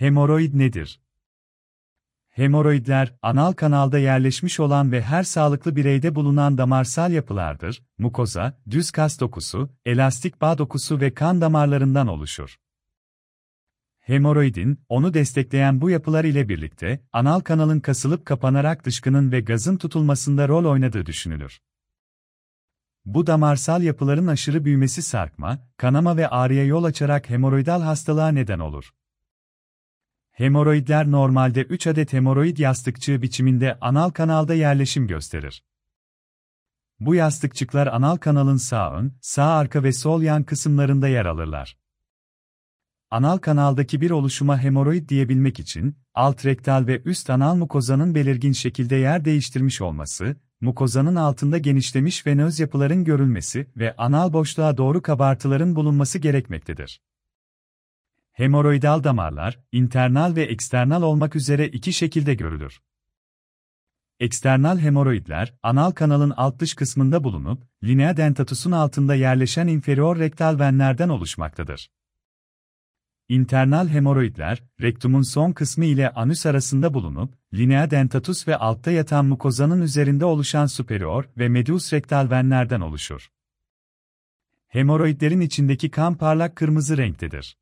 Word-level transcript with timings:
Hemoroid 0.00 0.54
nedir? 0.54 1.00
Hemoroidler, 2.28 3.14
anal 3.22 3.52
kanalda 3.52 3.98
yerleşmiş 3.98 4.60
olan 4.60 4.92
ve 4.92 5.02
her 5.02 5.22
sağlıklı 5.22 5.76
bireyde 5.76 6.14
bulunan 6.14 6.58
damarsal 6.58 7.12
yapılardır. 7.12 7.82
Mukoza, 7.98 8.60
düz 8.70 8.90
kas 8.90 9.20
dokusu, 9.20 9.70
elastik 9.84 10.40
bağ 10.40 10.58
dokusu 10.58 11.00
ve 11.00 11.14
kan 11.14 11.40
damarlarından 11.40 12.06
oluşur. 12.06 12.56
Hemoroidin, 14.00 14.80
onu 14.88 15.14
destekleyen 15.14 15.80
bu 15.80 15.90
yapılar 15.90 16.24
ile 16.24 16.48
birlikte, 16.48 17.00
anal 17.12 17.40
kanalın 17.40 17.80
kasılıp 17.80 18.26
kapanarak 18.26 18.84
dışkının 18.84 19.32
ve 19.32 19.40
gazın 19.40 19.76
tutulmasında 19.76 20.48
rol 20.48 20.64
oynadığı 20.64 21.06
düşünülür. 21.06 21.60
Bu 23.04 23.26
damarsal 23.26 23.82
yapıların 23.82 24.26
aşırı 24.26 24.64
büyümesi 24.64 25.02
sarkma, 25.02 25.68
kanama 25.76 26.16
ve 26.16 26.28
ağrıya 26.28 26.64
yol 26.64 26.84
açarak 26.84 27.30
hemoroidal 27.30 27.82
hastalığa 27.82 28.28
neden 28.28 28.58
olur. 28.58 28.90
Hemoroidler 30.40 31.10
normalde 31.10 31.62
3 31.62 31.86
adet 31.86 32.12
hemoroid 32.12 32.58
yastıkçığı 32.58 33.22
biçiminde 33.22 33.78
anal 33.80 34.10
kanalda 34.10 34.54
yerleşim 34.54 35.06
gösterir. 35.06 35.64
Bu 37.00 37.14
yastıkçıklar 37.14 37.86
anal 37.86 38.16
kanalın 38.16 38.56
sağ 38.56 38.94
ön, 38.94 39.12
sağ 39.20 39.44
arka 39.44 39.82
ve 39.82 39.92
sol 39.92 40.22
yan 40.22 40.42
kısımlarında 40.42 41.08
yer 41.08 41.26
alırlar. 41.26 41.78
Anal 43.10 43.38
kanaldaki 43.38 44.00
bir 44.00 44.10
oluşuma 44.10 44.58
hemoroid 44.58 45.08
diyebilmek 45.08 45.60
için, 45.60 45.96
alt 46.14 46.46
rektal 46.46 46.86
ve 46.86 47.02
üst 47.02 47.30
anal 47.30 47.54
mukozanın 47.54 48.14
belirgin 48.14 48.52
şekilde 48.52 48.96
yer 48.96 49.24
değiştirmiş 49.24 49.80
olması, 49.80 50.36
mukozanın 50.60 51.16
altında 51.16 51.58
genişlemiş 51.58 52.26
venöz 52.26 52.60
yapıların 52.60 53.04
görülmesi 53.04 53.66
ve 53.76 53.96
anal 53.96 54.32
boşluğa 54.32 54.76
doğru 54.76 55.02
kabartıların 55.02 55.76
bulunması 55.76 56.18
gerekmektedir. 56.18 57.00
Hemoroidal 58.40 59.04
damarlar, 59.04 59.58
internal 59.72 60.36
ve 60.36 60.42
eksternal 60.42 61.02
olmak 61.02 61.36
üzere 61.36 61.68
iki 61.68 61.92
şekilde 61.92 62.34
görülür. 62.34 62.80
Eksternal 64.20 64.78
hemoroidler, 64.78 65.54
anal 65.62 65.90
kanalın 65.90 66.32
alt 66.36 66.58
dış 66.58 66.74
kısmında 66.74 67.24
bulunup, 67.24 67.62
linea 67.84 68.16
dentatusun 68.16 68.70
altında 68.70 69.14
yerleşen 69.14 69.66
inferior 69.66 70.18
rektal 70.18 70.58
venlerden 70.58 71.08
oluşmaktadır. 71.08 71.90
İnternal 73.28 73.88
hemoroidler, 73.88 74.62
rektumun 74.80 75.22
son 75.22 75.52
kısmı 75.52 75.84
ile 75.84 76.10
anüs 76.10 76.46
arasında 76.46 76.94
bulunup, 76.94 77.34
linea 77.54 77.90
dentatus 77.90 78.48
ve 78.48 78.56
altta 78.56 78.90
yatan 78.90 79.26
mukozanın 79.26 79.82
üzerinde 79.82 80.24
oluşan 80.24 80.66
superior 80.66 81.24
ve 81.38 81.48
medius 81.48 81.92
rektal 81.92 82.30
venlerden 82.30 82.80
oluşur. 82.80 83.30
Hemoroidlerin 84.68 85.40
içindeki 85.40 85.90
kan 85.90 86.14
parlak 86.14 86.56
kırmızı 86.56 86.96
renktedir. 86.96 87.59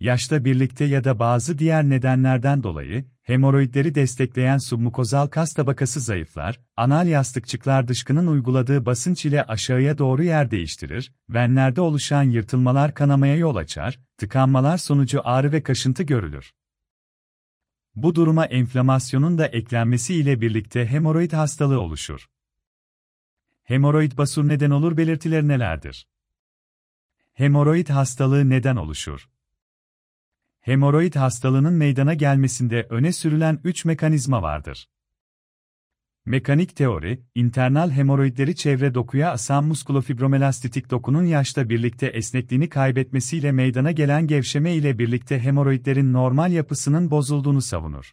Yaşla 0.00 0.44
birlikte 0.44 0.84
ya 0.84 1.04
da 1.04 1.18
bazı 1.18 1.58
diğer 1.58 1.84
nedenlerden 1.84 2.62
dolayı, 2.62 3.04
hemoroidleri 3.22 3.94
destekleyen 3.94 4.58
submukozal 4.58 5.26
kas 5.26 5.54
tabakası 5.54 6.00
zayıflar, 6.00 6.60
anal 6.76 7.06
yastıkçıklar 7.06 7.88
dışkının 7.88 8.26
uyguladığı 8.26 8.86
basınç 8.86 9.24
ile 9.24 9.42
aşağıya 9.42 9.98
doğru 9.98 10.22
yer 10.22 10.50
değiştirir, 10.50 11.12
venlerde 11.28 11.80
oluşan 11.80 12.22
yırtılmalar 12.22 12.94
kanamaya 12.94 13.36
yol 13.36 13.56
açar, 13.56 14.00
tıkanmalar 14.18 14.78
sonucu 14.78 15.20
ağrı 15.24 15.52
ve 15.52 15.62
kaşıntı 15.62 16.02
görülür. 16.02 16.52
Bu 17.94 18.14
duruma 18.14 18.46
enflamasyonun 18.46 19.38
da 19.38 19.46
eklenmesi 19.46 20.14
ile 20.14 20.40
birlikte 20.40 20.86
hemoroid 20.86 21.32
hastalığı 21.32 21.80
oluşur. 21.80 22.26
Hemoroid 23.62 24.18
basur 24.18 24.48
neden 24.48 24.70
olur 24.70 24.96
belirtileri 24.96 25.48
nelerdir? 25.48 26.08
Hemoroid 27.32 27.88
hastalığı 27.88 28.50
neden 28.50 28.76
oluşur? 28.76 29.28
Hemoroid 30.66 31.14
hastalığının 31.14 31.72
meydana 31.72 32.14
gelmesinde 32.14 32.86
öne 32.90 33.12
sürülen 33.12 33.60
3 33.64 33.84
mekanizma 33.84 34.42
vardır. 34.42 34.88
Mekanik 36.24 36.76
teori, 36.76 37.22
internal 37.34 37.90
hemoroidleri 37.90 38.56
çevre 38.56 38.94
dokuya 38.94 39.32
asan 39.32 39.64
muskulofibromelastitik 39.64 40.90
dokunun 40.90 41.24
yaşta 41.24 41.68
birlikte 41.68 42.06
esnekliğini 42.06 42.68
kaybetmesiyle 42.68 43.52
meydana 43.52 43.92
gelen 43.92 44.26
gevşeme 44.26 44.74
ile 44.74 44.98
birlikte 44.98 45.38
hemoroidlerin 45.38 46.12
normal 46.12 46.52
yapısının 46.52 47.10
bozulduğunu 47.10 47.62
savunur. 47.62 48.12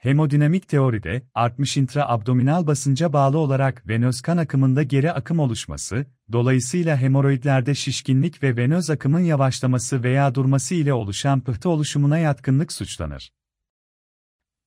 Hemodinamik 0.00 0.68
teoride, 0.68 1.22
artmış 1.34 1.76
intraabdominal 1.76 2.66
basınca 2.66 3.12
bağlı 3.12 3.38
olarak 3.38 3.88
venöz 3.88 4.20
kan 4.20 4.36
akımında 4.36 4.82
geri 4.82 5.12
akım 5.12 5.38
oluşması, 5.38 6.06
dolayısıyla 6.32 6.96
hemoroidlerde 6.96 7.74
şişkinlik 7.74 8.42
ve 8.42 8.56
venöz 8.56 8.90
akımın 8.90 9.20
yavaşlaması 9.20 10.02
veya 10.02 10.34
durması 10.34 10.74
ile 10.74 10.92
oluşan 10.92 11.40
pıhtı 11.40 11.68
oluşumuna 11.68 12.18
yatkınlık 12.18 12.72
suçlanır. 12.72 13.32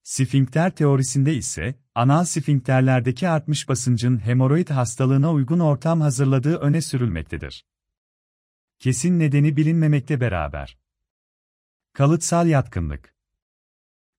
Sfinkter 0.04 0.76
teorisinde 0.76 1.34
ise, 1.34 1.76
anal 1.96 2.26
sfinkterlerdeki 2.26 3.30
artmış 3.30 3.70
basıncın 3.70 4.20
hemoroid 4.26 4.70
hastalığına 4.70 5.32
uygun 5.32 5.60
ortam 5.60 6.02
hazırladığı 6.02 6.58
öne 6.58 6.82
sürülmektedir. 6.82 7.66
Kesin 8.80 9.20
nedeni 9.20 9.58
bilinmemekle 9.58 10.22
beraber. 10.22 10.78
Kalıtsal 11.94 12.48
yatkınlık. 12.48 13.16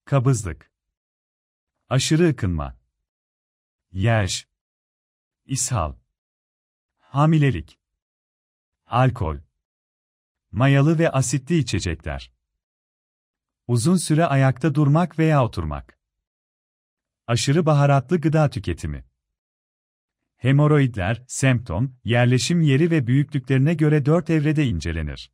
Kabızlık. 0.05 0.74
Aşırı 1.89 2.29
ıkınma. 2.29 2.79
Yaş. 3.93 4.49
ishal, 5.45 5.95
Hamilelik. 6.99 7.79
Alkol. 8.87 9.37
Mayalı 10.51 10.99
ve 10.99 11.11
asitli 11.11 11.59
içecekler. 11.59 12.33
Uzun 13.67 13.97
süre 13.97 14.25
ayakta 14.25 14.75
durmak 14.75 15.19
veya 15.19 15.45
oturmak. 15.45 15.99
Aşırı 17.27 17.67
baharatlı 17.67 18.21
gıda 18.21 18.51
tüketimi. 18.51 19.05
Hemoroidler, 20.37 21.25
semptom, 21.29 21.97
yerleşim 22.05 22.61
yeri 22.61 22.91
ve 22.91 23.07
büyüklüklerine 23.07 23.75
göre 23.75 24.07
dört 24.07 24.31
evrede 24.31 24.67
incelenir. 24.67 25.33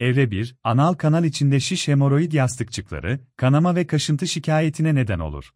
Evre 0.00 0.30
1, 0.30 0.56
anal 0.64 0.94
kanal 0.94 1.24
içinde 1.24 1.60
şiş 1.60 1.88
hemoroid 1.88 2.32
yastıkçıkları, 2.32 3.20
kanama 3.36 3.76
ve 3.76 3.86
kaşıntı 3.86 4.26
şikayetine 4.26 4.94
neden 4.94 5.18
olur. 5.18 5.50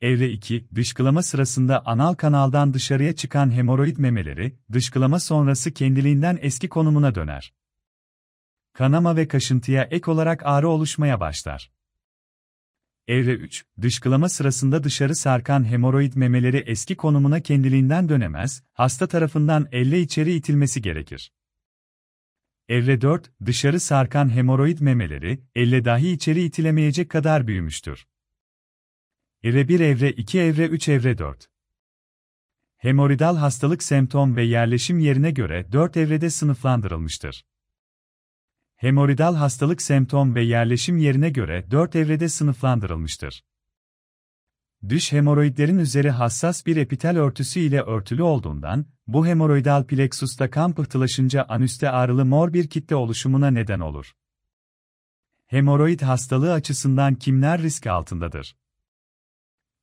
Evre 0.00 0.30
2, 0.30 0.68
dışkılama 0.74 1.22
sırasında 1.22 1.86
anal 1.86 2.14
kanaldan 2.14 2.74
dışarıya 2.74 3.12
çıkan 3.12 3.50
hemoroid 3.50 3.96
memeleri, 3.96 4.56
dışkılama 4.72 5.20
sonrası 5.20 5.72
kendiliğinden 5.72 6.38
eski 6.40 6.68
konumuna 6.68 7.14
döner. 7.14 7.54
Kanama 8.72 9.16
ve 9.16 9.28
kaşıntıya 9.28 9.82
ek 9.82 10.10
olarak 10.10 10.42
ağrı 10.46 10.68
oluşmaya 10.68 11.20
başlar. 11.20 11.72
Evre 13.08 13.32
3, 13.32 13.64
dışkılama 13.82 14.28
sırasında 14.28 14.84
dışarı 14.84 15.16
sarkan 15.16 15.64
hemoroid 15.64 16.14
memeleri 16.14 16.56
eski 16.56 16.96
konumuna 16.96 17.40
kendiliğinden 17.40 18.08
dönemez, 18.08 18.62
hasta 18.72 19.06
tarafından 19.06 19.68
elle 19.72 20.00
içeri 20.00 20.34
itilmesi 20.34 20.82
gerekir. 20.82 21.32
Evre 22.68 23.00
4, 23.00 23.32
dışarı 23.46 23.80
sarkan 23.80 24.28
hemoroid 24.34 24.78
memeleri, 24.80 25.42
elle 25.54 25.84
dahi 25.84 26.10
içeri 26.10 26.42
itilemeyecek 26.42 27.10
kadar 27.10 27.46
büyümüştür. 27.46 28.06
Evre 29.42 29.68
1 29.68 29.80
evre 29.80 30.10
2 30.10 30.40
evre 30.40 30.66
3 30.66 30.88
evre 30.88 31.18
4 31.18 31.50
Hemoridal 32.76 33.36
hastalık 33.36 33.82
semptom 33.82 34.36
ve 34.36 34.42
yerleşim 34.42 34.98
yerine 34.98 35.30
göre 35.30 35.72
4 35.72 35.96
evrede 35.96 36.30
sınıflandırılmıştır. 36.30 37.44
Hemoridal 38.76 39.34
hastalık 39.34 39.82
semptom 39.82 40.34
ve 40.34 40.42
yerleşim 40.42 40.98
yerine 40.98 41.30
göre 41.30 41.70
4 41.70 41.96
evrede 41.96 42.28
sınıflandırılmıştır. 42.28 43.44
Dış 44.88 45.12
hemoroidlerin 45.12 45.78
üzeri 45.78 46.10
hassas 46.10 46.66
bir 46.66 46.76
epitel 46.76 47.18
örtüsü 47.18 47.60
ile 47.60 47.82
örtülü 47.82 48.22
olduğundan, 48.22 48.86
bu 49.06 49.26
hemoroidal 49.26 49.84
plexusta 49.84 50.50
kan 50.50 50.72
pıhtılaşınca 50.72 51.44
anüste 51.48 51.90
ağrılı 51.90 52.24
mor 52.24 52.52
bir 52.52 52.68
kitle 52.68 52.96
oluşumuna 52.96 53.50
neden 53.50 53.80
olur. 53.80 54.12
Hemoroid 55.46 56.00
hastalığı 56.00 56.52
açısından 56.52 57.14
kimler 57.14 57.62
risk 57.62 57.86
altındadır? 57.86 58.56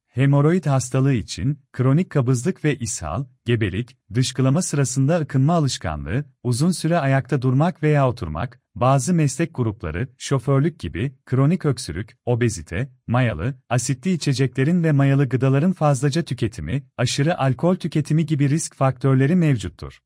Hemoroid 0.08 0.66
hastalığı 0.66 1.14
için, 1.14 1.60
kronik 1.72 2.10
kabızlık 2.10 2.66
ve 2.66 2.76
ishal, 2.76 3.26
gebelik, 3.46 3.98
dışkılama 4.14 4.62
sırasında 4.62 5.20
ıkınma 5.20 5.54
alışkanlığı, 5.54 6.26
uzun 6.44 6.72
süre 6.72 7.00
ayakta 7.00 7.42
durmak 7.42 7.84
veya 7.84 8.10
oturmak, 8.10 8.63
bazı 8.76 9.14
meslek 9.14 9.56
grupları, 9.56 10.08
şoförlük 10.18 10.80
gibi, 10.80 11.16
kronik 11.26 11.66
öksürük, 11.66 12.18
obezite, 12.26 12.90
mayalı, 13.08 13.56
asitli 13.70 14.12
içeceklerin 14.12 14.84
ve 14.84 14.92
mayalı 14.92 15.30
gıdaların 15.30 15.74
fazlaca 15.74 16.24
tüketimi, 16.24 16.84
aşırı 16.98 17.40
alkol 17.40 17.76
tüketimi 17.76 18.26
gibi 18.26 18.50
risk 18.50 18.76
faktörleri 18.76 19.36
mevcuttur. 19.36 20.00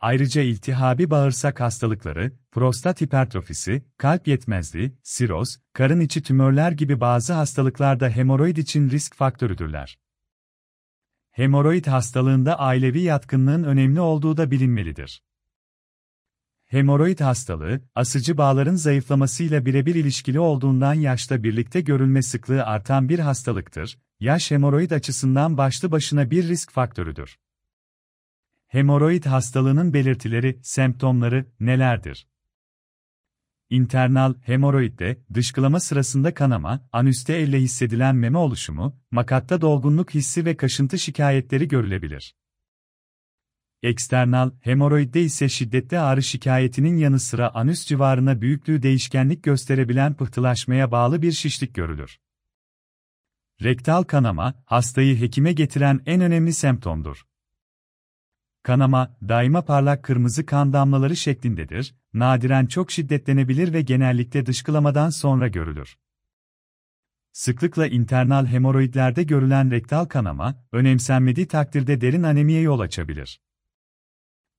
Ayrıca 0.00 0.42
iltihabi 0.42 1.10
bağırsak 1.10 1.60
hastalıkları, 1.60 2.32
prostat 2.50 3.00
hipertrofisi, 3.00 3.84
kalp 3.96 4.28
yetmezliği, 4.28 4.92
siroz, 5.02 5.58
karın 5.72 6.00
içi 6.00 6.22
tümörler 6.22 6.72
gibi 6.72 7.00
bazı 7.00 7.32
hastalıklar 7.32 8.00
da 8.00 8.08
hemoroid 8.08 8.56
için 8.56 8.90
risk 8.90 9.14
faktörüdürler. 9.14 9.98
Hemoroid 11.30 11.86
hastalığında 11.86 12.58
ailevi 12.58 13.00
yatkınlığın 13.00 13.64
önemli 13.64 14.00
olduğu 14.00 14.36
da 14.36 14.50
bilinmelidir. 14.50 15.22
Hemoroid 16.66 17.20
hastalığı, 17.20 17.80
asıcı 17.94 18.38
bağların 18.38 18.74
zayıflamasıyla 18.74 19.66
birebir 19.66 19.94
ilişkili 19.94 20.40
olduğundan 20.40 20.94
yaşta 20.94 21.42
birlikte 21.42 21.80
görülme 21.80 22.22
sıklığı 22.22 22.64
artan 22.64 23.08
bir 23.08 23.18
hastalıktır. 23.18 23.98
Yaş 24.20 24.50
hemoroid 24.50 24.90
açısından 24.90 25.58
başlı 25.58 25.90
başına 25.92 26.30
bir 26.30 26.48
risk 26.48 26.72
faktörüdür. 26.72 27.38
Hemoroid 28.66 29.24
hastalığının 29.24 29.94
belirtileri, 29.94 30.60
semptomları 30.62 31.46
nelerdir? 31.60 32.26
İnternal 33.70 34.34
hemoroidde 34.42 35.20
dışkılama 35.34 35.80
sırasında 35.80 36.34
kanama, 36.34 36.88
anüste 36.92 37.34
elle 37.34 37.60
hissedilen 37.60 38.16
meme 38.16 38.38
oluşumu, 38.38 39.00
makatta 39.10 39.60
dolgunluk 39.60 40.14
hissi 40.14 40.44
ve 40.44 40.56
kaşıntı 40.56 40.98
şikayetleri 40.98 41.68
görülebilir. 41.68 42.34
Eksternal 43.82 44.50
hemoroidde 44.60 45.22
ise 45.22 45.48
şiddetli 45.48 45.98
ağrı 45.98 46.22
şikayetinin 46.22 46.96
yanı 46.96 47.20
sıra 47.20 47.54
anüs 47.54 47.86
civarına 47.86 48.40
büyüklüğü 48.40 48.82
değişkenlik 48.82 49.42
gösterebilen 49.42 50.14
pıhtılaşmaya 50.14 50.90
bağlı 50.90 51.22
bir 51.22 51.32
şişlik 51.32 51.74
görülür. 51.74 52.18
Rektal 53.62 54.02
kanama, 54.02 54.54
hastayı 54.64 55.20
hekime 55.20 55.52
getiren 55.52 56.00
en 56.06 56.20
önemli 56.20 56.52
semptomdur. 56.52 57.26
Kanama, 58.62 59.16
daima 59.28 59.64
parlak 59.64 60.04
kırmızı 60.04 60.46
kan 60.46 60.72
damlaları 60.72 61.16
şeklindedir, 61.16 61.94
nadiren 62.14 62.66
çok 62.66 62.90
şiddetlenebilir 62.90 63.72
ve 63.72 63.82
genellikle 63.82 64.46
dışkılamadan 64.46 65.10
sonra 65.10 65.48
görülür. 65.48 65.98
Sıklıkla 67.32 67.86
internal 67.86 68.46
hemoroidlerde 68.46 69.22
görülen 69.22 69.70
rektal 69.70 70.04
kanama, 70.04 70.64
önemsenmediği 70.72 71.48
takdirde 71.48 72.00
derin 72.00 72.22
anemiye 72.22 72.60
yol 72.60 72.80
açabilir. 72.80 73.40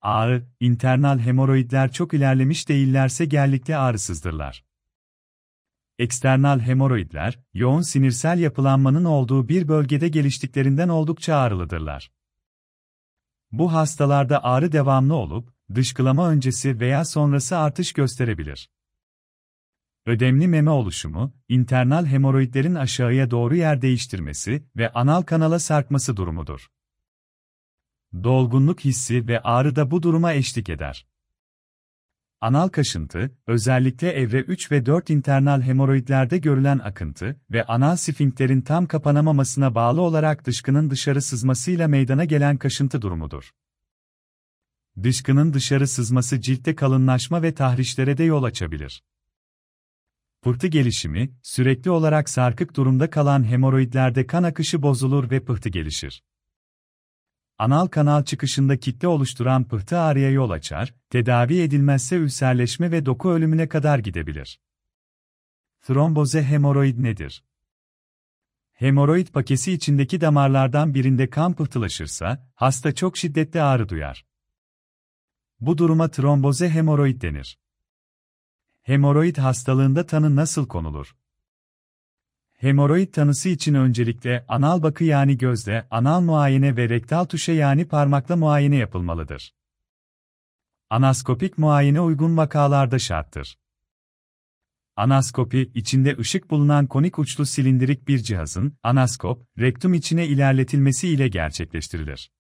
Ağrı, 0.02 0.48
internal 0.60 1.20
hemoroidler 1.20 1.92
çok 1.92 2.14
ilerlemiş 2.14 2.70
değillerse 2.70 3.26
genellikle 3.26 3.78
ağrısızdırlar. 3.78 4.66
Eksternal 6.00 6.60
hemoroidler, 6.60 7.40
yoğun 7.54 7.82
sinirsel 7.82 8.40
yapılanmanın 8.40 9.06
olduğu 9.06 9.50
bir 9.50 9.68
bölgede 9.68 10.08
geliştiklerinden 10.08 10.90
oldukça 10.90 11.36
ağrılıdırlar. 11.36 12.12
Bu 13.52 13.74
hastalarda 13.74 14.44
ağrı 14.44 14.72
devamlı 14.72 15.16
olup, 15.16 15.54
dışkılama 15.76 16.30
öncesi 16.30 16.80
veya 16.80 17.06
sonrası 17.06 17.58
artış 17.58 17.94
gösterebilir. 17.94 18.70
Ödemli 20.06 20.48
meme 20.48 20.72
oluşumu, 20.72 21.34
internal 21.50 22.06
hemoroidlerin 22.06 22.76
aşağıya 22.76 23.32
doğru 23.32 23.56
yer 23.56 23.82
değiştirmesi 23.82 24.64
ve 24.76 24.94
anal 24.94 25.22
kanala 25.22 25.60
sarkması 25.60 26.18
durumudur. 26.18 26.68
Dolgunluk 28.14 28.80
hissi 28.80 29.28
ve 29.28 29.40
ağrı 29.40 29.76
da 29.76 29.92
bu 29.92 30.04
duruma 30.04 30.34
eşlik 30.34 30.70
eder. 30.70 31.08
Anal 32.42 32.68
kaşıntı, 32.68 33.38
özellikle 33.48 34.12
evre 34.12 34.40
3 34.40 34.72
ve 34.72 34.86
4 34.86 35.10
internal 35.10 35.62
hemoroidlerde 35.62 36.38
görülen 36.38 36.80
akıntı 36.80 37.42
ve 37.52 37.64
anal 37.64 37.96
sfinkterin 37.96 38.62
tam 38.62 38.86
kapanamamasına 38.86 39.76
bağlı 39.76 40.02
olarak 40.02 40.46
dışkının 40.46 40.90
dışarı 40.90 41.22
sızmasıyla 41.22 41.88
meydana 41.88 42.26
gelen 42.26 42.58
kaşıntı 42.58 43.02
durumudur. 43.02 43.52
Dışkının 45.04 45.54
dışarı 45.54 45.88
sızması 45.88 46.42
ciltte 46.42 46.76
kalınlaşma 46.76 47.42
ve 47.42 47.54
tahrişlere 47.54 48.18
de 48.18 48.24
yol 48.24 48.44
açabilir. 48.44 49.04
Pıhtı 50.42 50.68
gelişimi, 50.68 51.32
sürekli 51.44 51.92
olarak 51.92 52.30
sarkık 52.30 52.76
durumda 52.76 53.10
kalan 53.10 53.44
hemoroidlerde 53.44 54.28
kan 54.28 54.44
akışı 54.44 54.82
bozulur 54.82 55.32
ve 55.32 55.46
pıhtı 55.46 55.70
gelişir. 55.70 56.24
Anal 57.60 57.88
kanal 57.88 58.24
çıkışında 58.24 58.78
kitle 58.78 59.08
oluşturan 59.08 59.64
pıhtı 59.64 59.98
ağrıya 59.98 60.32
yol 60.32 60.50
açar, 60.50 60.94
tedavi 61.10 61.62
edilmezse 61.62 62.16
ülserleşme 62.16 62.92
ve 62.92 63.06
doku 63.06 63.32
ölümüne 63.32 63.70
kadar 63.70 64.00
gidebilir. 64.00 64.60
Tromboze 65.82 66.44
hemoroid 66.44 67.04
nedir? 67.04 67.44
Hemoroid 68.74 69.28
pakesi 69.28 69.74
içindeki 69.74 70.22
damarlardan 70.22 70.94
birinde 70.94 71.30
kan 71.30 71.54
pıhtılaşırsa, 71.54 72.52
hasta 72.56 72.96
çok 72.96 73.18
şiddetli 73.18 73.62
ağrı 73.62 73.90
duyar. 73.90 74.26
Bu 75.60 75.78
duruma 75.78 76.12
tromboze 76.12 76.70
hemoroid 76.70 77.22
denir. 77.22 77.60
Hemoroid 78.82 79.38
hastalığında 79.38 80.06
tanı 80.06 80.36
nasıl 80.36 80.68
konulur? 80.68 81.16
Hemoroid 82.58 83.14
tanısı 83.14 83.50
için 83.50 83.74
öncelikle 83.74 84.46
anal 84.48 84.84
bakı 84.84 85.04
yani 85.04 85.38
gözde, 85.38 85.88
anal 85.92 86.22
muayene 86.22 86.76
ve 86.76 86.90
rektal 86.90 87.26
tuşe 87.26 87.52
yani 87.52 87.88
parmakla 87.88 88.36
muayene 88.36 88.76
yapılmalıdır. 88.76 89.54
Anaskopik 90.90 91.58
muayene 91.58 92.02
uygun 92.02 92.38
vakalarda 92.38 93.00
şarttır. 93.00 93.58
Anaskopi, 94.96 95.72
içinde 95.76 96.18
ışık 96.18 96.50
bulunan 96.50 96.88
konik 96.88 97.20
uçlu 97.20 97.46
silindirik 97.46 98.08
bir 98.08 98.20
cihazın, 98.20 98.78
anaskop, 98.84 99.46
rektum 99.60 99.94
içine 99.94 100.28
ilerletilmesi 100.28 101.10
ile 101.10 101.28
gerçekleştirilir. 101.28 102.32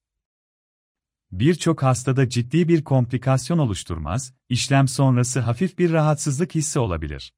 Birçok 1.31 1.83
hastada 1.83 2.29
ciddi 2.29 2.67
bir 2.67 2.83
komplikasyon 2.83 3.57
oluşturmaz, 3.57 4.33
işlem 4.49 4.87
sonrası 4.87 5.39
hafif 5.39 5.77
bir 5.79 5.91
rahatsızlık 5.91 6.55
hissi 6.55 6.79
olabilir. 6.79 7.33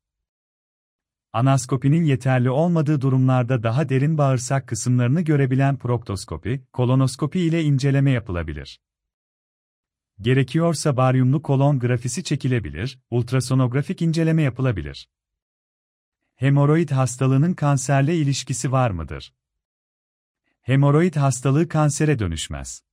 Anaskopinin 1.33 2.03
yeterli 2.03 2.49
olmadığı 2.49 3.01
durumlarda 3.01 3.63
daha 3.63 3.89
derin 3.89 4.17
bağırsak 4.17 4.67
kısımlarını 4.67 5.21
görebilen 5.21 5.77
proktoskopi, 5.77 6.65
kolonoskopi 6.73 7.39
ile 7.39 7.63
inceleme 7.63 8.11
yapılabilir. 8.11 8.79
Gerekiyorsa 10.21 10.97
baryumlu 10.97 11.41
kolon 11.41 11.79
grafisi 11.79 12.23
çekilebilir, 12.23 12.99
ultrasonografik 13.09 14.01
inceleme 14.01 14.41
yapılabilir. 14.41 15.09
Hemoroid 16.35 16.89
hastalığının 16.89 17.53
kanserle 17.53 18.15
ilişkisi 18.15 18.71
var 18.71 18.91
mıdır? 18.91 19.33
Hemoroid 20.61 21.15
hastalığı 21.15 21.69
kansere 21.69 22.19
dönüşmez. 22.19 22.88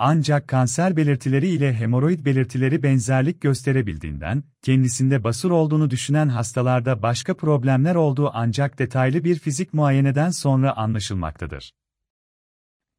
Ancak 0.00 0.48
kanser 0.48 0.96
belirtileri 0.96 1.48
ile 1.48 1.74
hemoroid 1.74 2.24
belirtileri 2.24 2.82
benzerlik 2.82 3.40
gösterebildiğinden, 3.40 4.44
kendisinde 4.62 5.24
basur 5.24 5.50
olduğunu 5.50 5.90
düşünen 5.90 6.28
hastalarda 6.28 7.02
başka 7.02 7.36
problemler 7.36 7.94
olduğu 7.94 8.30
ancak 8.34 8.78
detaylı 8.78 9.24
bir 9.24 9.38
fizik 9.38 9.74
muayeneden 9.74 10.30
sonra 10.30 10.76
anlaşılmaktadır. 10.76 11.72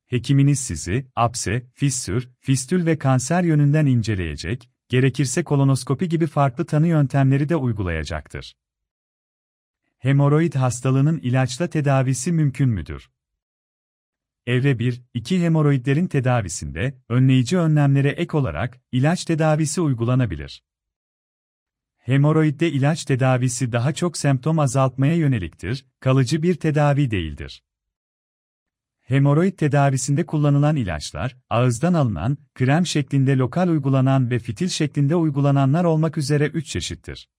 Hekiminiz 0.07 0.59
sizi, 0.59 1.07
apse, 1.15 1.65
fissür, 1.73 2.29
fistül 2.39 2.85
ve 2.85 2.97
kanser 2.97 3.43
yönünden 3.43 3.85
inceleyecek, 3.85 4.69
gerekirse 4.89 5.43
kolonoskopi 5.43 6.09
gibi 6.09 6.27
farklı 6.27 6.65
tanı 6.65 6.87
yöntemleri 6.87 7.49
de 7.49 7.55
uygulayacaktır. 7.55 8.55
Hemoroid 9.97 10.53
hastalığının 10.53 11.17
ilaçla 11.17 11.67
tedavisi 11.67 12.31
mümkün 12.31 12.69
müdür? 12.69 13.09
Evre 14.49 14.79
1, 14.79 15.01
2 15.13 15.39
hemoroidlerin 15.39 16.07
tedavisinde, 16.07 16.97
önleyici 17.09 17.57
önlemlere 17.57 18.09
ek 18.09 18.37
olarak, 18.37 18.81
ilaç 18.91 19.25
tedavisi 19.25 19.81
uygulanabilir. 19.81 20.63
Hemoroidde 21.97 22.71
ilaç 22.71 23.05
tedavisi 23.05 23.71
daha 23.71 23.93
çok 23.93 24.17
semptom 24.17 24.59
azaltmaya 24.59 25.15
yöneliktir, 25.15 25.85
kalıcı 25.99 26.43
bir 26.43 26.55
tedavi 26.55 27.11
değildir. 27.11 27.63
Hemoroid 29.01 29.53
tedavisinde 29.53 30.25
kullanılan 30.25 30.75
ilaçlar, 30.75 31.37
ağızdan 31.49 31.93
alınan, 31.93 32.37
krem 32.55 32.85
şeklinde 32.85 33.37
lokal 33.37 33.67
uygulanan 33.67 34.29
ve 34.29 34.39
fitil 34.39 34.67
şeklinde 34.67 35.15
uygulananlar 35.15 35.83
olmak 35.83 36.17
üzere 36.17 36.47
3 36.47 36.67
çeşittir. 36.67 37.29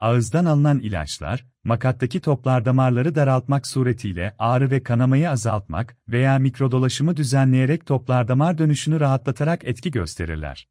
Ağızdan 0.00 0.44
alınan 0.44 0.78
ilaçlar, 0.78 1.46
makattaki 1.64 2.20
toplar 2.20 2.64
damarları 2.64 3.14
daraltmak 3.14 3.66
suretiyle 3.66 4.34
ağrı 4.38 4.70
ve 4.70 4.82
kanamayı 4.82 5.30
azaltmak 5.30 5.96
veya 6.08 6.38
mikrodolaşımı 6.38 7.16
düzenleyerek 7.16 7.86
toplar 7.86 8.28
damar 8.28 8.58
dönüşünü 8.58 9.00
rahatlatarak 9.00 9.64
etki 9.64 9.90
gösterirler. 9.90 10.68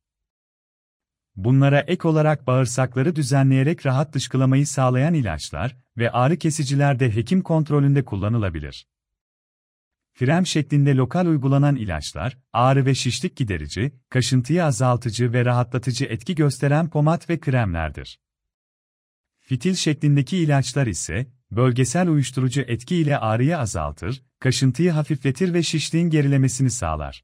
Bunlara 1.35 1.79
ek 1.79 2.07
olarak 2.07 2.47
bağırsakları 2.47 3.15
düzenleyerek 3.15 3.85
rahat 3.85 4.13
dışkılamayı 4.13 4.67
sağlayan 4.67 5.13
ilaçlar 5.13 5.77
ve 5.97 6.11
ağrı 6.11 6.37
kesiciler 6.37 6.99
de 6.99 7.15
hekim 7.15 7.41
kontrolünde 7.41 8.05
kullanılabilir. 8.05 8.87
Krem 10.19 10.45
şeklinde 10.45 10.95
lokal 10.95 11.25
uygulanan 11.25 11.75
ilaçlar, 11.75 12.37
ağrı 12.53 12.85
ve 12.85 12.95
şişlik 12.95 13.35
giderici, 13.35 13.91
kaşıntıyı 14.09 14.65
azaltıcı 14.65 15.33
ve 15.33 15.45
rahatlatıcı 15.45 16.05
etki 16.05 16.35
gösteren 16.35 16.89
pomat 16.89 17.29
ve 17.29 17.39
kremlerdir. 17.39 18.19
Fitil 19.49 19.75
şeklindeki 19.75 20.37
ilaçlar 20.37 20.87
ise, 20.87 21.27
bölgesel 21.51 22.09
uyuşturucu 22.09 22.61
etki 22.61 22.95
ile 22.95 23.17
ağrıyı 23.17 23.57
azaltır, 23.57 24.23
kaşıntıyı 24.39 24.91
hafifletir 24.91 25.53
ve 25.53 25.63
şişliğin 25.63 26.09
gerilemesini 26.09 26.71
sağlar. 26.71 27.23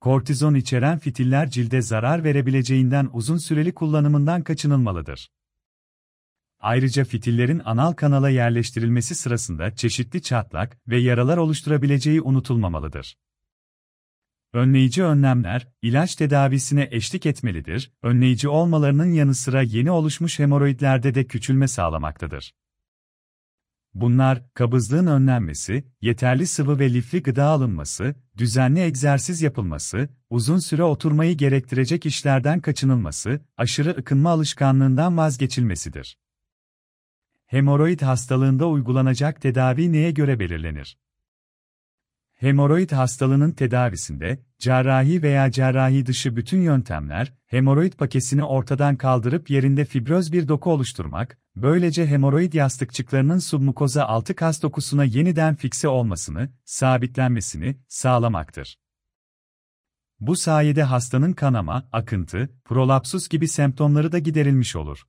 Kortizon 0.00 0.54
içeren 0.54 0.98
fitiller 0.98 1.50
cilde 1.50 1.82
zarar 1.82 2.24
verebileceğinden 2.24 3.10
uzun 3.12 3.36
süreli 3.36 3.74
kullanımından 3.74 4.42
kaçınılmalıdır. 4.42 5.30
Ayrıca 6.60 7.04
fitillerin 7.04 7.62
anal 7.64 7.92
kanala 7.92 8.28
yerleştirilmesi 8.28 9.14
sırasında 9.14 9.76
çeşitli 9.76 10.22
çatlak 10.22 10.78
ve 10.88 10.98
yaralar 10.98 11.36
oluşturabileceği 11.36 12.20
unutulmamalıdır. 12.20 13.16
Önleyici 14.52 15.04
önlemler, 15.04 15.68
ilaç 15.82 16.16
tedavisine 16.16 16.88
eşlik 16.90 17.26
etmelidir, 17.26 17.92
önleyici 18.02 18.48
olmalarının 18.48 19.12
yanı 19.12 19.34
sıra 19.34 19.62
yeni 19.62 19.90
oluşmuş 19.90 20.38
hemoroidlerde 20.38 21.14
de 21.14 21.26
küçülme 21.26 21.68
sağlamaktadır. 21.68 22.54
Bunlar, 23.94 24.42
kabızlığın 24.54 25.06
önlenmesi, 25.06 25.84
yeterli 26.00 26.46
sıvı 26.46 26.78
ve 26.78 26.94
lifli 26.94 27.22
gıda 27.22 27.44
alınması, 27.44 28.14
düzenli 28.36 28.80
egzersiz 28.80 29.42
yapılması, 29.42 30.08
uzun 30.30 30.58
süre 30.58 30.82
oturmayı 30.82 31.36
gerektirecek 31.36 32.06
işlerden 32.06 32.60
kaçınılması, 32.60 33.40
aşırı 33.56 33.90
ıkınma 33.90 34.30
alışkanlığından 34.30 35.16
vazgeçilmesidir. 35.16 36.18
Hemoroid 37.46 38.00
hastalığında 38.00 38.68
uygulanacak 38.68 39.40
tedavi 39.40 39.92
neye 39.92 40.10
göre 40.10 40.38
belirlenir? 40.40 40.98
Hemoroid 42.42 42.90
hastalığının 42.90 43.52
tedavisinde, 43.52 44.42
cerrahi 44.58 45.22
veya 45.22 45.50
cerrahi 45.50 46.06
dışı 46.06 46.36
bütün 46.36 46.60
yöntemler, 46.60 47.32
hemoroid 47.46 47.92
pakesini 47.92 48.44
ortadan 48.44 48.96
kaldırıp 48.96 49.50
yerinde 49.50 49.84
fibroz 49.84 50.32
bir 50.32 50.48
doku 50.48 50.70
oluşturmak, 50.70 51.38
böylece 51.56 52.06
hemoroid 52.06 52.52
yastıkçıklarının 52.52 53.38
submukoza 53.38 54.04
altı 54.04 54.34
kas 54.34 54.62
dokusuna 54.62 55.04
yeniden 55.04 55.54
fikse 55.54 55.88
olmasını, 55.88 56.48
sabitlenmesini 56.64 57.76
sağlamaktır. 57.88 58.78
Bu 60.20 60.36
sayede 60.36 60.82
hastanın 60.82 61.32
kanama, 61.32 61.88
akıntı, 61.92 62.48
prolapsus 62.64 63.28
gibi 63.28 63.48
semptomları 63.48 64.12
da 64.12 64.18
giderilmiş 64.18 64.76
olur. 64.76 65.02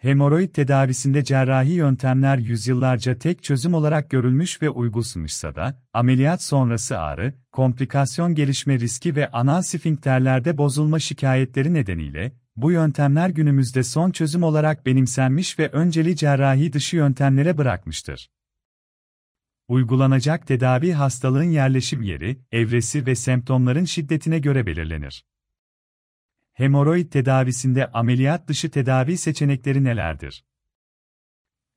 Hemoroid 0.00 0.48
tedavisinde 0.48 1.24
cerrahi 1.24 1.72
yöntemler 1.72 2.38
yüzyıllarca 2.38 3.18
tek 3.18 3.42
çözüm 3.42 3.74
olarak 3.74 4.10
görülmüş 4.10 4.62
ve 4.62 4.70
uygulanmışsa 4.70 5.54
da, 5.54 5.82
ameliyat 5.92 6.42
sonrası 6.42 6.98
ağrı, 6.98 7.34
komplikasyon 7.52 8.34
gelişme 8.34 8.78
riski 8.80 9.16
ve 9.16 9.30
anal 9.30 9.62
sfinkterlerde 9.62 10.58
bozulma 10.58 10.98
şikayetleri 10.98 11.74
nedeniyle, 11.74 12.32
bu 12.56 12.72
yöntemler 12.72 13.28
günümüzde 13.28 13.82
son 13.82 14.10
çözüm 14.10 14.42
olarak 14.42 14.86
benimsenmiş 14.86 15.58
ve 15.58 15.68
önceli 15.68 16.16
cerrahi 16.16 16.72
dışı 16.72 16.96
yöntemlere 16.96 17.58
bırakmıştır. 17.58 18.30
Uygulanacak 19.68 20.46
tedavi 20.46 20.92
hastalığın 20.92 21.50
yerleşim 21.50 22.02
yeri, 22.02 22.40
evresi 22.52 23.06
ve 23.06 23.14
semptomların 23.14 23.84
şiddetine 23.84 24.38
göre 24.38 24.66
belirlenir. 24.66 25.24
Hemoroid 26.60 27.10
tedavisinde 27.10 27.86
ameliyat 27.86 28.48
dışı 28.48 28.70
tedavi 28.70 29.16
seçenekleri 29.16 29.84
nelerdir? 29.84 30.44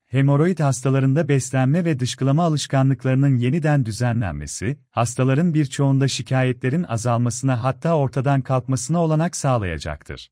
Hemoroid 0.06 0.60
hastalarında 0.60 1.28
beslenme 1.28 1.86
ve 1.86 2.00
dışkılama 2.00 2.44
alışkanlıklarının 2.44 3.36
yeniden 3.36 3.86
düzenlenmesi, 3.86 4.80
hastaların 4.90 5.54
birçoğunda 5.54 6.08
şikayetlerin 6.08 6.84
azalmasına 6.84 7.63
hatta 7.63 7.98
ortadan 7.98 8.42
kalkmasına 8.42 9.04
olanak 9.04 9.36
sağlayacaktır. 9.36 10.32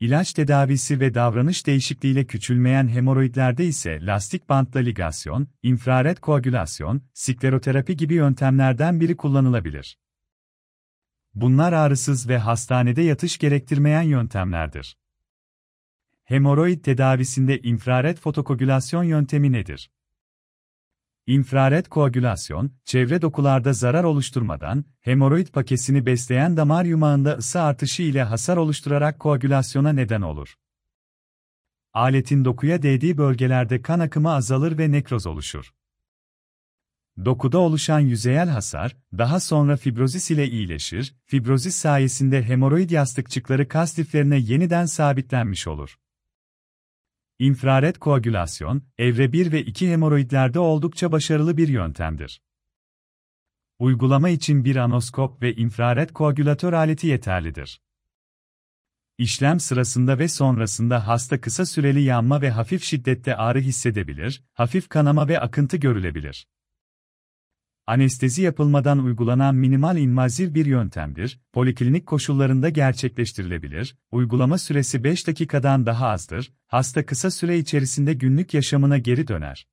İlaç 0.00 0.32
tedavisi 0.32 1.00
ve 1.00 1.14
davranış 1.14 1.66
değişikliğiyle 1.66 2.26
küçülmeyen 2.26 2.88
hemoroidlerde 2.88 3.66
ise 3.66 4.06
lastik 4.06 4.48
bantla 4.48 4.80
ligasyon, 4.80 5.48
infrared 5.62 6.16
koagülasyon, 6.16 7.02
skleroterapi 7.14 7.96
gibi 7.96 8.14
yöntemlerden 8.14 9.00
biri 9.00 9.16
kullanılabilir. 9.16 9.98
Bunlar 11.36 11.72
ağrısız 11.72 12.28
ve 12.28 12.38
hastanede 12.38 13.02
yatış 13.02 13.38
gerektirmeyen 13.38 14.02
yöntemlerdir. 14.02 14.96
Hemoroid 16.24 16.84
tedavisinde 16.84 17.58
infrared 17.58 18.18
fotokogülasyon 18.18 19.04
yöntemi 19.04 19.52
nedir? 19.52 19.90
İnfrared 21.26 21.86
koagülasyon, 21.86 22.72
çevre 22.84 23.22
dokularda 23.22 23.72
zarar 23.72 24.04
oluşturmadan, 24.04 24.84
hemoroid 25.00 25.48
pakesini 25.48 26.06
besleyen 26.06 26.56
damar 26.56 26.84
yumağında 26.84 27.36
ısı 27.36 27.60
artışı 27.60 28.02
ile 28.02 28.22
hasar 28.22 28.56
oluşturarak 28.56 29.20
koagülasyona 29.20 29.92
neden 29.92 30.20
olur. 30.20 30.54
Aletin 31.92 32.44
dokuya 32.44 32.82
değdiği 32.82 33.18
bölgelerde 33.18 33.82
kan 33.82 34.00
akımı 34.00 34.32
azalır 34.32 34.78
ve 34.78 34.92
nekroz 34.92 35.26
oluşur. 35.26 35.72
Dokuda 37.24 37.58
oluşan 37.58 38.00
yüzeyel 38.00 38.48
hasar, 38.48 38.96
daha 39.18 39.40
sonra 39.40 39.76
fibrozis 39.76 40.30
ile 40.30 40.48
iyileşir, 40.48 41.14
fibrozis 41.24 41.76
sayesinde 41.76 42.42
hemoroid 42.42 42.90
yastıkçıkları 42.90 43.68
kas 43.68 43.98
liflerine 43.98 44.36
yeniden 44.36 44.86
sabitlenmiş 44.86 45.66
olur. 45.66 45.98
İnfrared 47.38 47.96
koagülasyon, 47.96 48.82
evre 48.98 49.32
1 49.32 49.52
ve 49.52 49.64
2 49.64 49.90
hemoroidlerde 49.90 50.58
oldukça 50.58 51.12
başarılı 51.12 51.56
bir 51.56 51.68
yöntemdir. 51.68 52.42
Uygulama 53.78 54.28
için 54.28 54.64
bir 54.64 54.76
anoskop 54.76 55.42
ve 55.42 55.54
infrared 55.54 56.10
koagülatör 56.10 56.72
aleti 56.72 57.06
yeterlidir. 57.06 57.80
İşlem 59.18 59.60
sırasında 59.60 60.18
ve 60.18 60.28
sonrasında 60.28 61.06
hasta 61.06 61.40
kısa 61.40 61.66
süreli 61.66 62.02
yanma 62.02 62.40
ve 62.40 62.50
hafif 62.50 62.82
şiddette 62.82 63.36
ağrı 63.36 63.60
hissedebilir, 63.60 64.42
hafif 64.52 64.88
kanama 64.88 65.28
ve 65.28 65.40
akıntı 65.40 65.76
görülebilir. 65.76 66.46
Anestezi 67.86 68.42
yapılmadan 68.42 68.98
uygulanan 68.98 69.54
minimal 69.54 69.96
invaziv 69.96 70.54
bir 70.54 70.66
yöntemdir, 70.66 71.40
poliklinik 71.52 72.06
koşullarında 72.06 72.68
gerçekleştirilebilir, 72.68 73.96
uygulama 74.10 74.58
süresi 74.58 75.04
5 75.04 75.26
dakikadan 75.26 75.86
daha 75.86 76.08
azdır, 76.08 76.52
hasta 76.66 77.06
kısa 77.06 77.30
süre 77.30 77.58
içerisinde 77.58 78.14
günlük 78.14 78.54
yaşamına 78.54 78.98
geri 78.98 79.28
döner. 79.28 79.68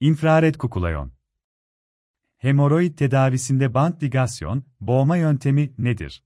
İnfrared 0.00 0.54
kukulayon 0.54 1.12
Hemoroid 2.36 2.94
tedavisinde 2.94 3.74
bant 3.74 4.02
ligasyon, 4.02 4.64
boğma 4.80 5.16
yöntemi 5.16 5.72
nedir? 5.78 6.24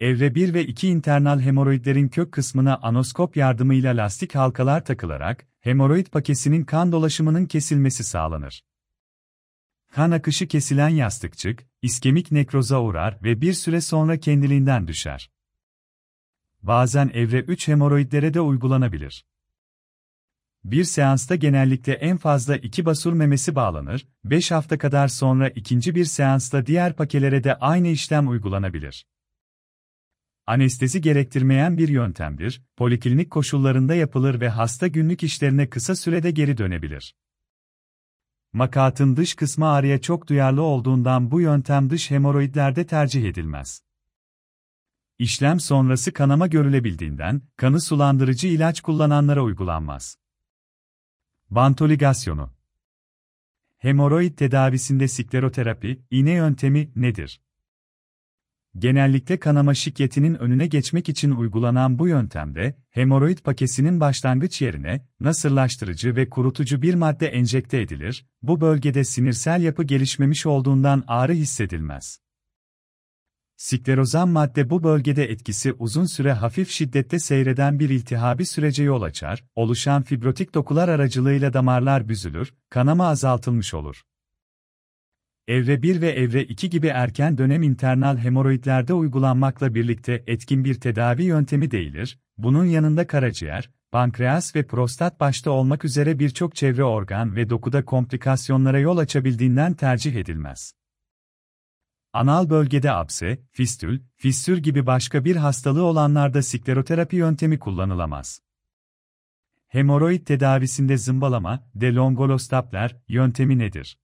Evre 0.00 0.34
1 0.34 0.54
ve 0.54 0.66
2 0.66 0.88
internal 0.88 1.40
hemoroidlerin 1.40 2.08
kök 2.08 2.32
kısmına 2.32 2.76
anoskop 2.76 3.36
yardımıyla 3.36 3.96
lastik 3.96 4.34
halkalar 4.34 4.84
takılarak, 4.84 5.46
hemoroid 5.60 6.06
pakesinin 6.06 6.64
kan 6.64 6.92
dolaşımının 6.92 7.46
kesilmesi 7.46 8.04
sağlanır. 8.04 8.65
Kan 9.96 10.10
akışı 10.10 10.48
kesilen 10.48 10.88
yastıkçık, 10.88 11.66
iskemik 11.82 12.32
nekroza 12.32 12.82
uğrar 12.82 13.18
ve 13.22 13.40
bir 13.40 13.52
süre 13.52 13.80
sonra 13.80 14.20
kendiliğinden 14.20 14.88
düşer. 14.88 15.30
Bazen 16.62 17.10
evre 17.14 17.40
3 17.40 17.68
hemoroidlere 17.68 18.34
de 18.34 18.40
uygulanabilir. 18.40 19.24
Bir 20.64 20.84
seansta 20.84 21.36
genellikle 21.36 21.92
en 21.92 22.16
fazla 22.16 22.56
iki 22.56 22.84
basur 22.84 23.12
memesi 23.12 23.54
bağlanır, 23.54 24.06
5 24.24 24.50
hafta 24.50 24.78
kadar 24.78 25.08
sonra 25.08 25.48
ikinci 25.48 25.94
bir 25.94 26.04
seansta 26.04 26.66
diğer 26.66 26.96
pakelere 26.96 27.44
de 27.44 27.54
aynı 27.54 27.88
işlem 27.88 28.28
uygulanabilir. 28.28 29.06
Anestezi 30.46 31.00
gerektirmeyen 31.00 31.78
bir 31.78 31.88
yöntemdir, 31.88 32.62
poliklinik 32.76 33.30
koşullarında 33.30 33.94
yapılır 33.94 34.40
ve 34.40 34.48
hasta 34.48 34.86
günlük 34.86 35.22
işlerine 35.22 35.70
kısa 35.70 35.96
sürede 35.96 36.30
geri 36.30 36.58
dönebilir. 36.58 37.14
Makatın 38.56 39.16
dış 39.16 39.34
kısmı 39.34 39.68
ağrıya 39.68 40.00
çok 40.00 40.28
duyarlı 40.28 40.62
olduğundan 40.62 41.30
bu 41.30 41.40
yöntem 41.40 41.90
dış 41.90 42.10
hemoroidlerde 42.10 42.86
tercih 42.86 43.28
edilmez. 43.28 43.82
İşlem 45.18 45.60
sonrası 45.60 46.12
kanama 46.12 46.46
görülebildiğinden, 46.46 47.42
kanı 47.56 47.80
sulandırıcı 47.80 48.48
ilaç 48.48 48.80
kullananlara 48.80 49.42
uygulanmaz. 49.42 50.18
Bantoligasyonu 51.50 52.50
Hemoroid 53.78 54.36
tedavisinde 54.38 55.08
skleroterapi, 55.08 56.02
iğne 56.10 56.32
yöntemi 56.32 56.92
nedir? 56.96 57.40
Genellikle 58.78 59.38
kanama 59.38 59.74
şiddetinin 59.74 60.34
önüne 60.34 60.66
geçmek 60.66 61.08
için 61.08 61.30
uygulanan 61.30 61.98
bu 61.98 62.08
yöntemde, 62.08 62.76
hemoroid 62.90 63.38
pakesinin 63.38 64.00
başlangıç 64.00 64.62
yerine, 64.62 65.06
nasırlaştırıcı 65.20 66.16
ve 66.16 66.30
kurutucu 66.30 66.82
bir 66.82 66.94
madde 66.94 67.26
enjekte 67.26 67.80
edilir, 67.80 68.26
bu 68.42 68.60
bölgede 68.60 69.04
sinirsel 69.04 69.62
yapı 69.62 69.82
gelişmemiş 69.82 70.46
olduğundan 70.46 71.04
ağrı 71.06 71.32
hissedilmez. 71.32 72.20
Sklerozan 73.56 74.28
madde 74.28 74.70
bu 74.70 74.82
bölgede 74.82 75.24
etkisi 75.24 75.72
uzun 75.72 76.06
süre 76.06 76.32
hafif 76.32 76.70
şiddette 76.70 77.18
seyreden 77.18 77.78
bir 77.78 77.90
iltihabi 77.90 78.46
sürece 78.46 78.82
yol 78.82 79.02
açar, 79.02 79.44
oluşan 79.54 80.02
fibrotik 80.02 80.54
dokular 80.54 80.88
aracılığıyla 80.88 81.52
damarlar 81.52 82.08
büzülür, 82.08 82.54
kanama 82.70 83.06
azaltılmış 83.08 83.74
olur. 83.74 84.02
Evre 85.48 85.82
1 85.82 86.00
ve 86.00 86.10
evre 86.10 86.44
2 86.44 86.70
gibi 86.70 86.86
erken 86.86 87.38
dönem 87.38 87.62
internal 87.62 88.18
hemoroidlerde 88.18 88.94
uygulanmakla 88.94 89.74
birlikte 89.74 90.24
etkin 90.26 90.64
bir 90.64 90.74
tedavi 90.74 91.22
yöntemi 91.22 91.70
değildir, 91.70 92.18
bunun 92.38 92.64
yanında 92.64 93.06
karaciğer, 93.06 93.70
pankreas 93.90 94.56
ve 94.56 94.66
prostat 94.66 95.20
başta 95.20 95.50
olmak 95.50 95.84
üzere 95.84 96.18
birçok 96.18 96.56
çevre 96.56 96.84
organ 96.84 97.36
ve 97.36 97.50
dokuda 97.50 97.84
komplikasyonlara 97.84 98.78
yol 98.78 98.98
açabildiğinden 98.98 99.74
tercih 99.74 100.14
edilmez. 100.14 100.72
Anal 102.12 102.50
bölgede 102.50 102.90
apse, 102.90 103.38
fistül, 103.52 104.00
fissür 104.16 104.58
gibi 104.58 104.86
başka 104.86 105.24
bir 105.24 105.36
hastalığı 105.36 105.84
olanlarda 105.84 106.42
skleroterapi 106.42 107.16
yöntemi 107.16 107.58
kullanılamaz. 107.58 108.40
Hemoroid 109.68 110.26
tedavisinde 110.26 110.96
zımbalama, 110.96 111.70
de 111.74 111.94
longolostapler, 111.94 112.96
yöntemi 113.08 113.58
nedir? 113.58 113.98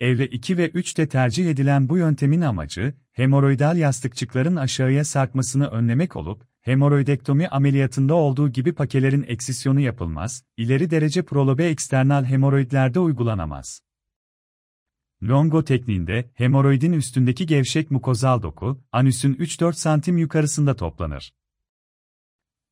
Evre 0.00 0.26
2 0.26 0.58
ve 0.58 0.68
3'te 0.68 1.08
tercih 1.08 1.50
edilen 1.50 1.88
bu 1.88 1.98
yöntemin 1.98 2.40
amacı, 2.40 2.94
hemoroidal 3.12 3.76
yastıkçıkların 3.76 4.56
aşağıya 4.56 5.04
sarkmasını 5.04 5.66
önlemek 5.66 6.16
olup, 6.16 6.42
hemoroidektomi 6.60 7.48
ameliyatında 7.48 8.14
olduğu 8.14 8.48
gibi 8.48 8.72
pakelerin 8.72 9.24
eksisyonu 9.28 9.80
yapılmaz, 9.80 10.44
ileri 10.56 10.90
derece 10.90 11.22
prolobe 11.22 11.68
eksternal 11.68 12.24
hemoroidlerde 12.24 12.98
uygulanamaz. 13.00 13.80
Longo 15.22 15.64
tekniğinde, 15.64 16.30
hemoroidin 16.34 16.92
üstündeki 16.92 17.46
gevşek 17.46 17.90
mukozal 17.90 18.42
doku, 18.42 18.84
anüsün 18.92 19.34
3-4 19.34 19.72
santim 19.72 20.18
yukarısında 20.18 20.76
toplanır. 20.76 21.32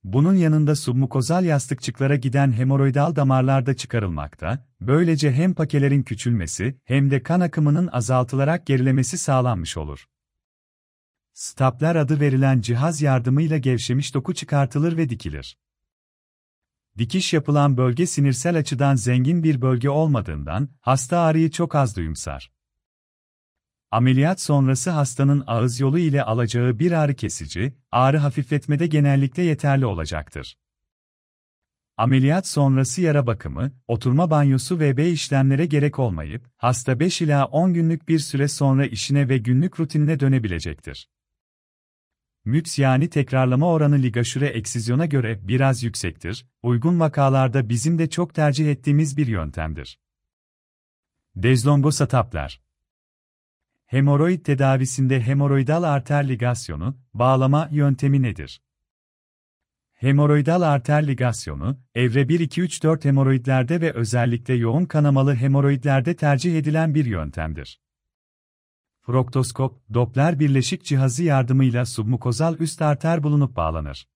Bunun 0.05 0.35
yanında 0.35 0.77
submukozal 0.77 1.45
yastıkçıklara 1.45 2.17
giden 2.17 2.53
hemoroidal 2.53 3.17
damarlar 3.17 3.67
da 3.67 3.77
çıkarılmakta, 3.77 4.67
böylece 4.81 5.33
hem 5.33 5.55
pakelerin 5.55 6.03
küçülmesi 6.03 6.79
hem 6.85 7.11
de 7.11 7.23
kan 7.23 7.41
akımının 7.41 7.89
azaltılarak 7.93 8.67
gerilemesi 8.67 9.19
sağlanmış 9.19 9.77
olur. 9.77 10.07
Stapler 11.33 11.97
adı 11.97 12.21
verilen 12.21 12.61
cihaz 12.61 13.03
yardımıyla 13.03 13.59
gevşemiş 13.59 14.15
doku 14.15 14.35
çıkartılır 14.35 14.97
ve 14.97 15.09
dikilir. 15.09 15.57
Dikiş 16.99 17.33
yapılan 17.33 17.77
bölge 17.77 18.07
sinirsel 18.07 18.59
açıdan 18.59 18.95
zengin 18.95 19.43
bir 19.43 19.63
bölge 19.63 19.91
olmadığından, 19.91 20.69
hasta 20.81 21.19
ağrıyı 21.19 21.51
çok 21.51 21.75
az 21.75 21.97
duyumsar. 21.97 22.52
Ameliyat 23.93 24.41
sonrası 24.41 24.91
hastanın 24.91 25.45
ağız 25.47 25.81
yolu 25.81 25.99
ile 25.99 26.23
alacağı 26.23 26.79
bir 26.79 26.93
ağrı 26.93 27.15
kesici, 27.15 27.73
ağrı 27.91 28.19
hafifletmede 28.19 28.87
genellikle 28.87 29.43
yeterli 29.43 29.87
olacaktır. 29.87 30.57
Ameliyat 31.97 32.47
sonrası 32.47 33.03
yara 33.03 33.27
bakımı, 33.27 33.73
oturma 33.89 34.31
banyosu 34.31 34.79
ve 34.79 34.97
B 34.97 35.11
işlemlere 35.11 35.67
gerek 35.67 35.99
olmayıp, 35.99 36.51
hasta 36.57 37.01
5 37.01 37.23
ila 37.23 37.47
10 37.47 37.75
günlük 37.75 38.09
bir 38.09 38.19
süre 38.19 38.49
sonra 38.49 38.87
işine 38.87 39.29
ve 39.29 39.39
günlük 39.39 39.81
rutinine 39.81 40.21
dönebilecektir. 40.21 41.09
MÜTS 42.45 42.79
yani 42.79 43.11
tekrarlama 43.11 43.67
oranı 43.67 43.99
ligaşüre 43.99 44.47
eksizyona 44.47 45.07
göre 45.07 45.49
biraz 45.49 45.83
yüksektir, 45.83 46.47
uygun 46.63 47.01
vakalarda 47.01 47.69
bizim 47.69 47.99
de 47.99 48.11
çok 48.11 48.35
tercih 48.35 48.71
ettiğimiz 48.71 49.17
bir 49.17 49.27
yöntemdir. 49.27 49.99
Dezlongosataplar 51.37 52.63
Hemoroid 53.93 54.41
tedavisinde 54.45 55.21
hemoroidal 55.21 55.83
arter 55.83 56.29
ligasyonu, 56.29 56.97
bağlama 57.15 57.69
yöntemi 57.73 58.23
nedir? 58.23 58.63
Hemoroidal 59.93 60.63
arter 60.63 61.07
ligasyonu, 61.07 61.79
evre 61.95 62.23
1-2-3-4 62.23 63.05
hemoroidlerde 63.05 63.81
ve 63.81 63.93
özellikle 63.93 64.55
yoğun 64.55 64.85
kanamalı 64.85 65.35
hemoroidlerde 65.35 66.17
tercih 66.17 66.59
edilen 66.59 66.95
bir 66.95 67.05
yöntemdir. 67.05 67.81
Froktoskop, 69.01 69.95
Doppler 69.95 70.41
birleşik 70.41 70.85
cihazı 70.85 71.25
yardımıyla 71.25 71.87
submukozal 71.87 72.59
üst 72.59 72.83
arter 72.83 73.23
bulunup 73.23 73.57
bağlanır. 73.57 74.09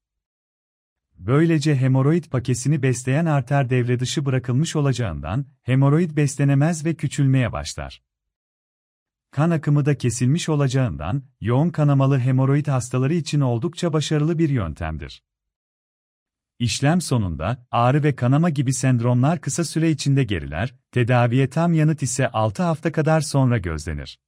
Böylece 1.18 1.76
hemoroid 1.76 2.24
pakesini 2.24 2.82
besleyen 2.82 3.26
arter 3.26 3.70
devre 3.70 4.00
dışı 4.00 4.24
bırakılmış 4.24 4.76
olacağından, 4.76 5.46
hemoroid 5.62 6.16
beslenemez 6.16 6.84
ve 6.84 6.94
küçülmeye 6.94 7.52
başlar. 7.52 8.06
Kan 9.30 9.50
akımı 9.50 9.84
da 9.84 9.98
kesilmiş 9.98 10.48
olacağından, 10.48 11.22
yoğun 11.40 11.70
kanamalı 11.70 12.18
hemoroid 12.18 12.66
hastaları 12.66 13.14
için 13.14 13.40
oldukça 13.40 13.92
başarılı 13.92 14.38
bir 14.38 14.48
yöntemdir. 14.48 15.22
İşlem 16.58 17.00
sonunda, 17.00 17.66
ağrı 17.70 18.02
ve 18.02 18.16
kanama 18.16 18.50
gibi 18.50 18.72
sendromlar 18.72 19.40
kısa 19.40 19.64
süre 19.64 19.90
içinde 19.90 20.24
geriler, 20.24 20.74
tedaviye 20.92 21.50
tam 21.50 21.74
yanıt 21.74 22.02
ise 22.02 22.28
6 22.28 22.62
hafta 22.62 22.92
kadar 22.92 23.20
sonra 23.20 23.58
gözlenir. 23.58 24.18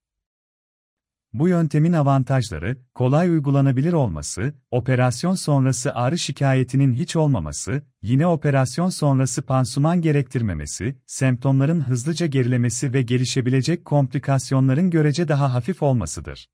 Bu 1.32 1.48
yöntemin 1.48 1.92
avantajları, 1.92 2.76
kolay 2.94 3.30
uygulanabilir 3.30 3.92
olması, 3.92 4.54
operasyon 4.70 5.34
sonrası 5.34 5.94
ağrı 5.94 6.18
şikayetinin 6.18 6.94
hiç 6.94 7.16
olmaması, 7.16 7.82
yine 8.02 8.26
operasyon 8.26 8.88
sonrası 8.88 9.42
pansuman 9.42 10.00
gerektirmemesi, 10.00 10.98
semptomların 11.06 11.80
hızlıca 11.80 12.26
gerilemesi 12.26 12.92
ve 12.92 13.02
gelişebilecek 13.02 13.84
komplikasyonların 13.84 14.90
görece 14.90 15.28
daha 15.28 15.54
hafif 15.54 15.82
olmasıdır. 15.82 16.48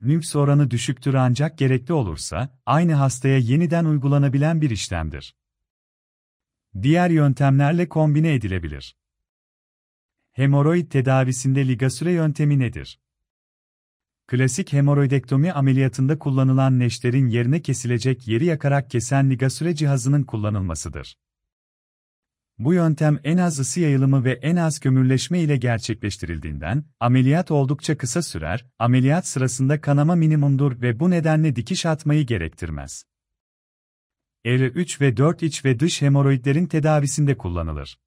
Nüks 0.00 0.36
oranı 0.36 0.70
düşüktür 0.70 1.14
ancak 1.14 1.58
gerekli 1.58 1.94
olursa, 1.94 2.58
aynı 2.66 2.94
hastaya 2.94 3.38
yeniden 3.38 3.84
uygulanabilen 3.84 4.60
bir 4.60 4.70
işlemdir. 4.70 5.36
Diğer 6.82 7.10
yöntemlerle 7.10 7.88
kombine 7.88 8.34
edilebilir. 8.34 8.96
Hemoroid 10.32 10.90
tedavisinde 10.90 11.68
ligasüre 11.68 12.12
yöntemi 12.12 12.58
nedir? 12.58 13.03
Klasik 14.34 14.72
hemoroidektomi 14.72 15.52
ameliyatında 15.52 16.18
kullanılan 16.18 16.78
neşterin 16.78 17.26
yerine 17.26 17.62
kesilecek 17.62 18.28
yeri 18.28 18.44
yakarak 18.44 18.90
kesen 18.90 19.30
ligasüre 19.30 19.74
cihazının 19.74 20.22
kullanılmasıdır. 20.22 21.16
Bu 22.58 22.74
yöntem 22.74 23.20
en 23.24 23.38
az 23.38 23.58
ısı 23.58 23.80
yayılımı 23.80 24.24
ve 24.24 24.32
en 24.32 24.56
az 24.56 24.80
kömürleşme 24.80 25.40
ile 25.40 25.56
gerçekleştirildiğinden, 25.56 26.84
ameliyat 27.00 27.50
oldukça 27.50 27.96
kısa 27.96 28.22
sürer, 28.22 28.66
ameliyat 28.78 29.26
sırasında 29.26 29.80
kanama 29.80 30.14
minimumdur 30.14 30.82
ve 30.82 31.00
bu 31.00 31.10
nedenle 31.10 31.56
dikiş 31.56 31.86
atmayı 31.86 32.26
gerektirmez. 32.26 33.04
Evre 34.44 34.66
3 34.66 35.00
ve 35.00 35.16
4 35.16 35.42
iç 35.42 35.64
ve 35.64 35.80
dış 35.80 36.02
hemoroidlerin 36.02 36.66
tedavisinde 36.66 37.36
kullanılır. 37.36 37.98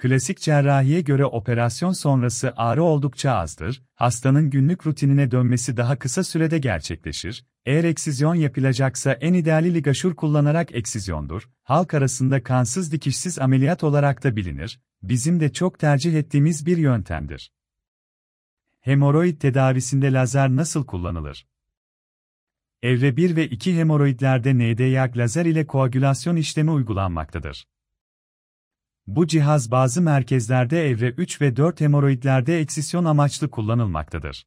Klasik 0.00 0.40
cerrahiye 0.40 1.00
göre 1.00 1.24
operasyon 1.24 1.92
sonrası 1.92 2.52
ağrı 2.56 2.82
oldukça 2.82 3.32
azdır, 3.32 3.82
hastanın 3.94 4.50
günlük 4.50 4.86
rutinine 4.86 5.30
dönmesi 5.30 5.76
daha 5.76 5.98
kısa 5.98 6.24
sürede 6.24 6.58
gerçekleşir. 6.58 7.44
Eğer 7.66 7.84
eksizyon 7.84 8.34
yapılacaksa 8.34 9.12
en 9.12 9.34
ideali 9.34 9.74
ligaşur 9.74 10.16
kullanarak 10.16 10.74
eksizyondur. 10.74 11.48
Halk 11.62 11.94
arasında 11.94 12.42
kansız 12.42 12.92
dikişsiz 12.92 13.38
ameliyat 13.38 13.84
olarak 13.84 14.24
da 14.24 14.36
bilinir. 14.36 14.80
Bizim 15.02 15.40
de 15.40 15.52
çok 15.52 15.78
tercih 15.78 16.14
ettiğimiz 16.14 16.66
bir 16.66 16.76
yöntemdir. 16.76 17.52
Hemoroid 18.80 19.40
tedavisinde 19.40 20.12
lazer 20.12 20.50
nasıl 20.50 20.86
kullanılır? 20.86 21.46
Evre 22.82 23.16
1 23.16 23.36
ve 23.36 23.48
2 23.48 23.76
hemoroidlerde 23.76 24.50
ND-YAG 24.50 25.18
lazer 25.18 25.44
ile 25.44 25.66
koagülasyon 25.66 26.36
işlemi 26.36 26.70
uygulanmaktadır. 26.70 27.66
Bu 29.16 29.26
cihaz 29.26 29.70
bazı 29.70 30.02
merkezlerde 30.02 30.88
evre 30.88 31.08
3 31.08 31.40
ve 31.40 31.56
4 31.56 31.80
hemoroidlerde 31.80 32.60
eksisyon 32.60 33.04
amaçlı 33.04 33.50
kullanılmaktadır. 33.50 34.46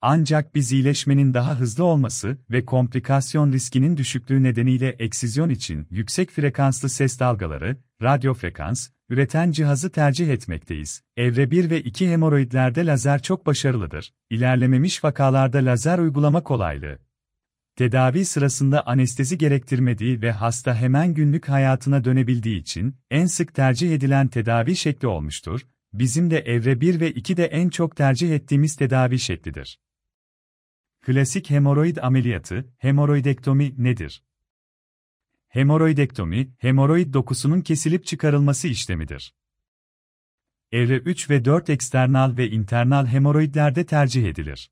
Ancak 0.00 0.54
biz 0.54 0.72
iyileşmenin 0.72 1.34
daha 1.34 1.60
hızlı 1.60 1.84
olması 1.84 2.38
ve 2.50 2.64
komplikasyon 2.64 3.52
riskinin 3.52 3.96
düşüklüğü 3.96 4.42
nedeniyle 4.42 4.88
eksizyon 4.88 5.48
için 5.48 5.86
yüksek 5.90 6.30
frekanslı 6.30 6.88
ses 6.88 7.20
dalgaları, 7.20 7.76
radyo 8.02 8.34
frekans, 8.34 8.88
üreten 9.08 9.50
cihazı 9.50 9.90
tercih 9.90 10.28
etmekteyiz. 10.28 11.02
Evre 11.16 11.50
1 11.50 11.70
ve 11.70 11.80
2 11.80 12.08
hemoroidlerde 12.10 12.86
lazer 12.86 13.22
çok 13.22 13.46
başarılıdır. 13.46 14.12
İlerlememiş 14.30 15.04
vakalarda 15.04 15.58
lazer 15.58 15.98
uygulama 15.98 16.42
kolaylığı, 16.42 16.98
tedavi 17.78 18.24
sırasında 18.24 18.86
anestezi 18.86 19.38
gerektirmediği 19.38 20.22
ve 20.22 20.32
hasta 20.32 20.74
hemen 20.74 21.14
günlük 21.14 21.48
hayatına 21.48 22.04
dönebildiği 22.04 22.60
için 22.60 22.96
en 23.10 23.26
sık 23.26 23.54
tercih 23.54 23.94
edilen 23.94 24.28
tedavi 24.28 24.76
şekli 24.76 25.08
olmuştur. 25.08 25.60
Bizim 25.92 26.30
de 26.30 26.38
evre 26.38 26.80
1 26.80 27.00
ve 27.00 27.10
2 27.10 27.36
de 27.36 27.46
en 27.46 27.68
çok 27.68 27.96
tercih 27.96 28.34
ettiğimiz 28.34 28.76
tedavi 28.76 29.18
şeklidir. 29.18 29.80
Klasik 31.02 31.50
hemoroid 31.50 31.96
ameliyatı, 31.96 32.74
hemoroidektomi 32.78 33.74
nedir? 33.78 34.22
Hemoroidektomi, 35.48 36.50
hemoroid 36.58 37.14
dokusunun 37.14 37.60
kesilip 37.60 38.06
çıkarılması 38.06 38.68
işlemidir. 38.68 39.34
Evre 40.72 40.96
3 40.96 41.30
ve 41.30 41.44
4 41.44 41.70
eksternal 41.70 42.36
ve 42.36 42.50
internal 42.50 43.06
hemoroidlerde 43.06 43.86
tercih 43.86 44.28
edilir. 44.28 44.70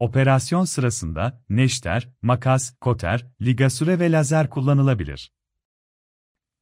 Operasyon 0.00 0.64
sırasında 0.64 1.42
neşter, 1.48 2.08
makas, 2.22 2.74
koter, 2.80 3.26
ligasüre 3.40 4.00
ve 4.00 4.12
lazer 4.12 4.50
kullanılabilir. 4.50 5.32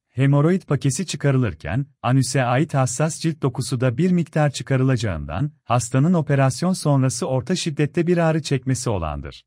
Hemoroid 0.09 0.61
pakesi 0.61 1.05
çıkarılırken, 1.05 1.85
anüse 2.01 2.43
ait 2.43 2.73
hassas 2.73 3.19
cilt 3.19 3.41
dokusu 3.41 3.81
da 3.81 3.97
bir 3.97 4.11
miktar 4.11 4.49
çıkarılacağından, 4.49 5.51
hastanın 5.63 6.13
operasyon 6.13 6.73
sonrası 6.73 7.27
orta 7.27 7.55
şiddette 7.55 8.07
bir 8.07 8.17
ağrı 8.17 8.41
çekmesi 8.41 8.89
olandır. 8.89 9.45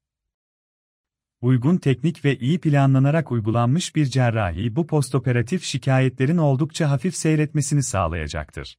Uygun 1.40 1.76
teknik 1.76 2.24
ve 2.24 2.38
iyi 2.38 2.60
planlanarak 2.60 3.32
uygulanmış 3.32 3.96
bir 3.96 4.06
cerrahi 4.06 4.76
bu 4.76 4.86
postoperatif 4.86 5.64
şikayetlerin 5.64 6.38
oldukça 6.38 6.90
hafif 6.90 7.16
seyretmesini 7.16 7.82
sağlayacaktır. 7.82 8.78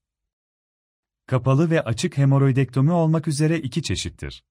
Kapalı 1.26 1.70
ve 1.70 1.82
açık 1.82 2.18
hemoroidektomi 2.18 2.92
olmak 2.92 3.28
üzere 3.28 3.60
iki 3.60 3.84
çeşittir. 3.84 4.44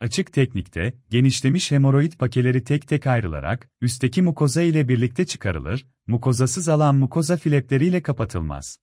Açık 0.00 0.32
teknikte, 0.32 0.94
genişlemiş 1.10 1.70
hemoroid 1.70 2.12
pakeleri 2.12 2.64
tek 2.64 2.88
tek 2.88 3.06
ayrılarak, 3.06 3.68
üstteki 3.80 4.22
mukoza 4.22 4.62
ile 4.62 4.88
birlikte 4.88 5.26
çıkarılır, 5.26 5.86
mukozasız 6.06 6.68
alan 6.68 6.94
mukoza 6.94 7.36
flepleriyle 7.36 8.02
kapatılmaz. 8.02 8.78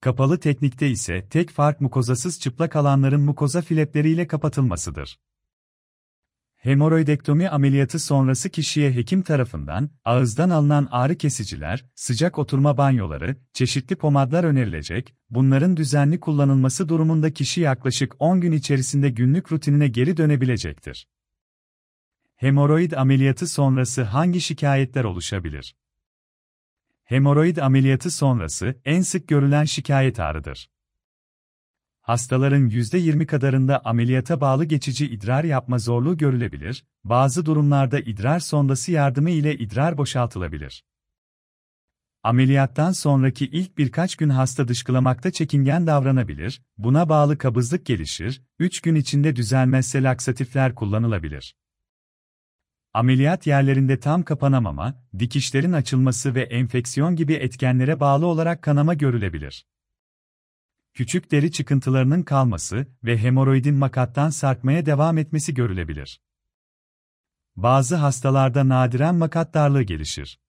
Kapalı 0.00 0.40
teknikte 0.40 0.88
ise 0.88 1.28
tek 1.30 1.50
fark 1.50 1.80
mukozasız 1.80 2.40
çıplak 2.40 2.76
alanların 2.76 3.20
mukoza 3.20 3.62
flepleriyle 3.62 4.26
kapatılmasıdır. 4.26 5.18
Hemoroidektomi 6.58 7.48
ameliyatı 7.48 7.98
sonrası 7.98 8.50
kişiye 8.50 8.92
hekim 8.92 9.22
tarafından 9.22 9.90
ağızdan 10.04 10.50
alınan 10.50 10.88
ağrı 10.90 11.16
kesiciler, 11.16 11.84
sıcak 11.94 12.38
oturma 12.38 12.76
banyoları, 12.76 13.36
çeşitli 13.52 13.96
pomadlar 13.96 14.44
önerilecek. 14.44 15.14
Bunların 15.30 15.76
düzenli 15.76 16.20
kullanılması 16.20 16.88
durumunda 16.88 17.32
kişi 17.32 17.60
yaklaşık 17.60 18.14
10 18.18 18.40
gün 18.40 18.52
içerisinde 18.52 19.10
günlük 19.10 19.52
rutinine 19.52 19.88
geri 19.88 20.16
dönebilecektir. 20.16 21.08
Hemoroid 22.36 22.92
ameliyatı 22.92 23.46
sonrası 23.46 24.02
hangi 24.02 24.40
şikayetler 24.40 25.04
oluşabilir? 25.04 25.76
Hemoroid 27.04 27.56
ameliyatı 27.56 28.10
sonrası 28.10 28.80
en 28.84 29.02
sık 29.02 29.28
görülen 29.28 29.64
şikayet 29.64 30.20
ağrıdır. 30.20 30.70
Hastaların 32.08 32.68
%20 32.68 33.26
kadarında 33.26 33.84
ameliyata 33.84 34.40
bağlı 34.40 34.64
geçici 34.64 35.06
idrar 35.06 35.44
yapma 35.44 35.78
zorluğu 35.78 36.16
görülebilir, 36.16 36.84
bazı 37.04 37.46
durumlarda 37.46 38.00
idrar 38.00 38.40
sondası 38.40 38.92
yardımı 38.92 39.30
ile 39.30 39.58
idrar 39.58 39.98
boşaltılabilir. 39.98 40.84
Ameliyattan 42.22 42.92
sonraki 42.92 43.46
ilk 43.46 43.78
birkaç 43.78 44.16
gün 44.16 44.28
hasta 44.28 44.68
dışkılamakta 44.68 45.30
çekingen 45.30 45.86
davranabilir, 45.86 46.62
buna 46.78 47.08
bağlı 47.08 47.38
kabızlık 47.38 47.86
gelişir, 47.86 48.42
3 48.58 48.80
gün 48.80 48.94
içinde 48.94 49.36
düzelmezse 49.36 50.02
laksatifler 50.02 50.74
kullanılabilir. 50.74 51.56
Ameliyat 52.94 53.46
yerlerinde 53.46 54.00
tam 54.00 54.22
kapanamama, 54.22 55.04
dikişlerin 55.18 55.72
açılması 55.72 56.34
ve 56.34 56.42
enfeksiyon 56.42 57.16
gibi 57.16 57.32
etkenlere 57.32 58.00
bağlı 58.00 58.26
olarak 58.26 58.62
kanama 58.62 58.94
görülebilir 58.94 59.64
küçük 60.98 61.30
deri 61.30 61.52
çıkıntılarının 61.52 62.22
kalması 62.22 62.86
ve 63.04 63.18
hemoroidin 63.18 63.74
makattan 63.74 64.30
sarkmaya 64.30 64.86
devam 64.86 65.18
etmesi 65.18 65.54
görülebilir. 65.54 66.20
Bazı 67.56 67.96
hastalarda 67.96 68.68
nadiren 68.68 69.14
makat 69.14 69.54
darlığı 69.54 69.82
gelişir. 69.82 70.40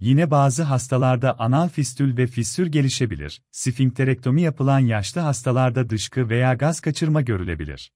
Yine 0.00 0.30
bazı 0.30 0.62
hastalarda 0.62 1.38
anal 1.38 1.68
fistül 1.68 2.16
ve 2.16 2.26
fissür 2.26 2.66
gelişebilir. 2.66 3.42
Sfinkterektomi 3.50 4.42
yapılan 4.42 4.78
yaşlı 4.78 5.20
hastalarda 5.20 5.90
dışkı 5.90 6.28
veya 6.28 6.54
gaz 6.54 6.80
kaçırma 6.80 7.20
görülebilir. 7.20 7.92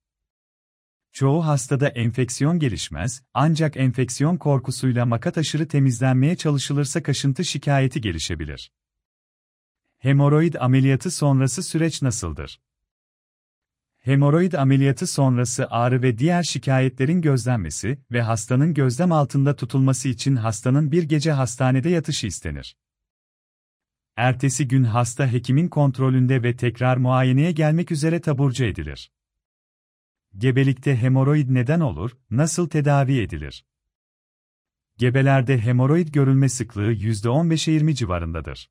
Çoğu 1.12 1.46
hastada 1.46 1.88
enfeksiyon 1.88 2.58
gelişmez, 2.58 3.22
ancak 3.34 3.76
enfeksiyon 3.76 4.36
korkusuyla 4.36 5.06
makat 5.06 5.38
aşırı 5.38 5.68
temizlenmeye 5.68 6.36
çalışılırsa 6.36 7.02
kaşıntı 7.02 7.44
şikayeti 7.44 8.00
gelişebilir. 8.00 8.70
Hemoroid 9.98 10.54
ameliyatı 10.54 11.10
sonrası 11.10 11.62
süreç 11.62 12.02
nasıldır? 12.02 12.60
Hemoroid 13.98 14.52
ameliyatı 14.52 15.06
sonrası 15.06 15.66
ağrı 15.66 16.02
ve 16.02 16.18
diğer 16.18 16.42
şikayetlerin 16.42 17.22
gözlenmesi 17.22 17.98
ve 18.12 18.22
hastanın 18.22 18.74
gözlem 18.74 19.12
altında 19.12 19.56
tutulması 19.56 20.08
için 20.08 20.36
hastanın 20.36 20.92
bir 20.92 21.02
gece 21.02 21.32
hastanede 21.32 21.88
yatışı 21.88 22.26
istenir. 22.26 22.76
Ertesi 24.16 24.68
gün 24.68 24.84
hasta 24.84 25.32
hekimin 25.32 25.68
kontrolünde 25.68 26.42
ve 26.42 26.56
tekrar 26.56 26.96
muayeneye 26.96 27.52
gelmek 27.52 27.92
üzere 27.92 28.20
taburcu 28.20 28.64
edilir. 28.64 29.12
Gebelikte 30.36 30.96
hemoroid 30.96 31.46
neden 31.50 31.80
olur, 31.80 32.10
nasıl 32.30 32.68
tedavi 32.68 33.20
edilir? 33.20 33.64
Gebelerde 34.96 35.58
hemoroid 35.58 36.08
görülme 36.08 36.48
sıklığı 36.48 36.92
%15'e 36.92 37.72
20 37.72 37.94
civarındadır. 37.94 38.70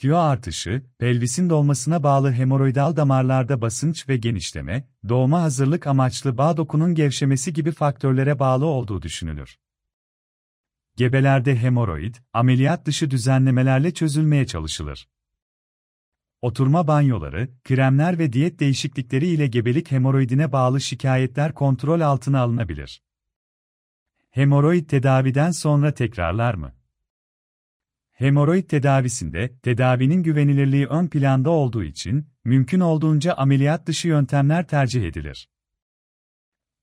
Kilo 0.00 0.16
artışı, 0.16 0.82
pelvisin 0.98 1.50
dolmasına 1.50 2.02
bağlı 2.02 2.32
hemoroidal 2.32 2.96
damarlarda 2.96 3.60
basınç 3.60 4.08
ve 4.08 4.16
genişleme, 4.16 4.88
doğuma 5.08 5.42
hazırlık 5.42 5.86
amaçlı 5.86 6.38
bağ 6.38 6.56
dokunun 6.56 6.94
gevşemesi 6.94 7.52
gibi 7.52 7.72
faktörlere 7.72 8.38
bağlı 8.38 8.66
olduğu 8.66 9.02
düşünülür. 9.02 9.58
Gebelerde 10.96 11.56
hemoroid, 11.56 12.14
ameliyat 12.32 12.86
dışı 12.86 13.10
düzenlemelerle 13.10 13.94
çözülmeye 13.94 14.46
çalışılır. 14.46 15.08
Oturma 16.40 16.86
banyoları, 16.86 17.48
kremler 17.64 18.18
ve 18.18 18.32
diyet 18.32 18.60
değişiklikleri 18.60 19.26
ile 19.26 19.46
gebelik 19.46 19.90
hemoroidine 19.90 20.52
bağlı 20.52 20.80
şikayetler 20.80 21.54
kontrol 21.54 22.00
altına 22.00 22.40
alınabilir. 22.40 23.02
Hemoroid 24.30 24.88
tedaviden 24.88 25.50
sonra 25.50 25.94
tekrarlar 25.94 26.54
mı? 26.54 26.79
Hemoroid 28.20 28.64
tedavisinde, 28.64 29.50
tedavinin 29.62 30.22
güvenilirliği 30.22 30.86
ön 30.86 31.06
planda 31.08 31.50
olduğu 31.50 31.84
için, 31.84 32.26
mümkün 32.44 32.80
olduğunca 32.80 33.34
ameliyat 33.34 33.86
dışı 33.86 34.08
yöntemler 34.08 34.66
tercih 34.66 35.04
edilir. 35.04 35.48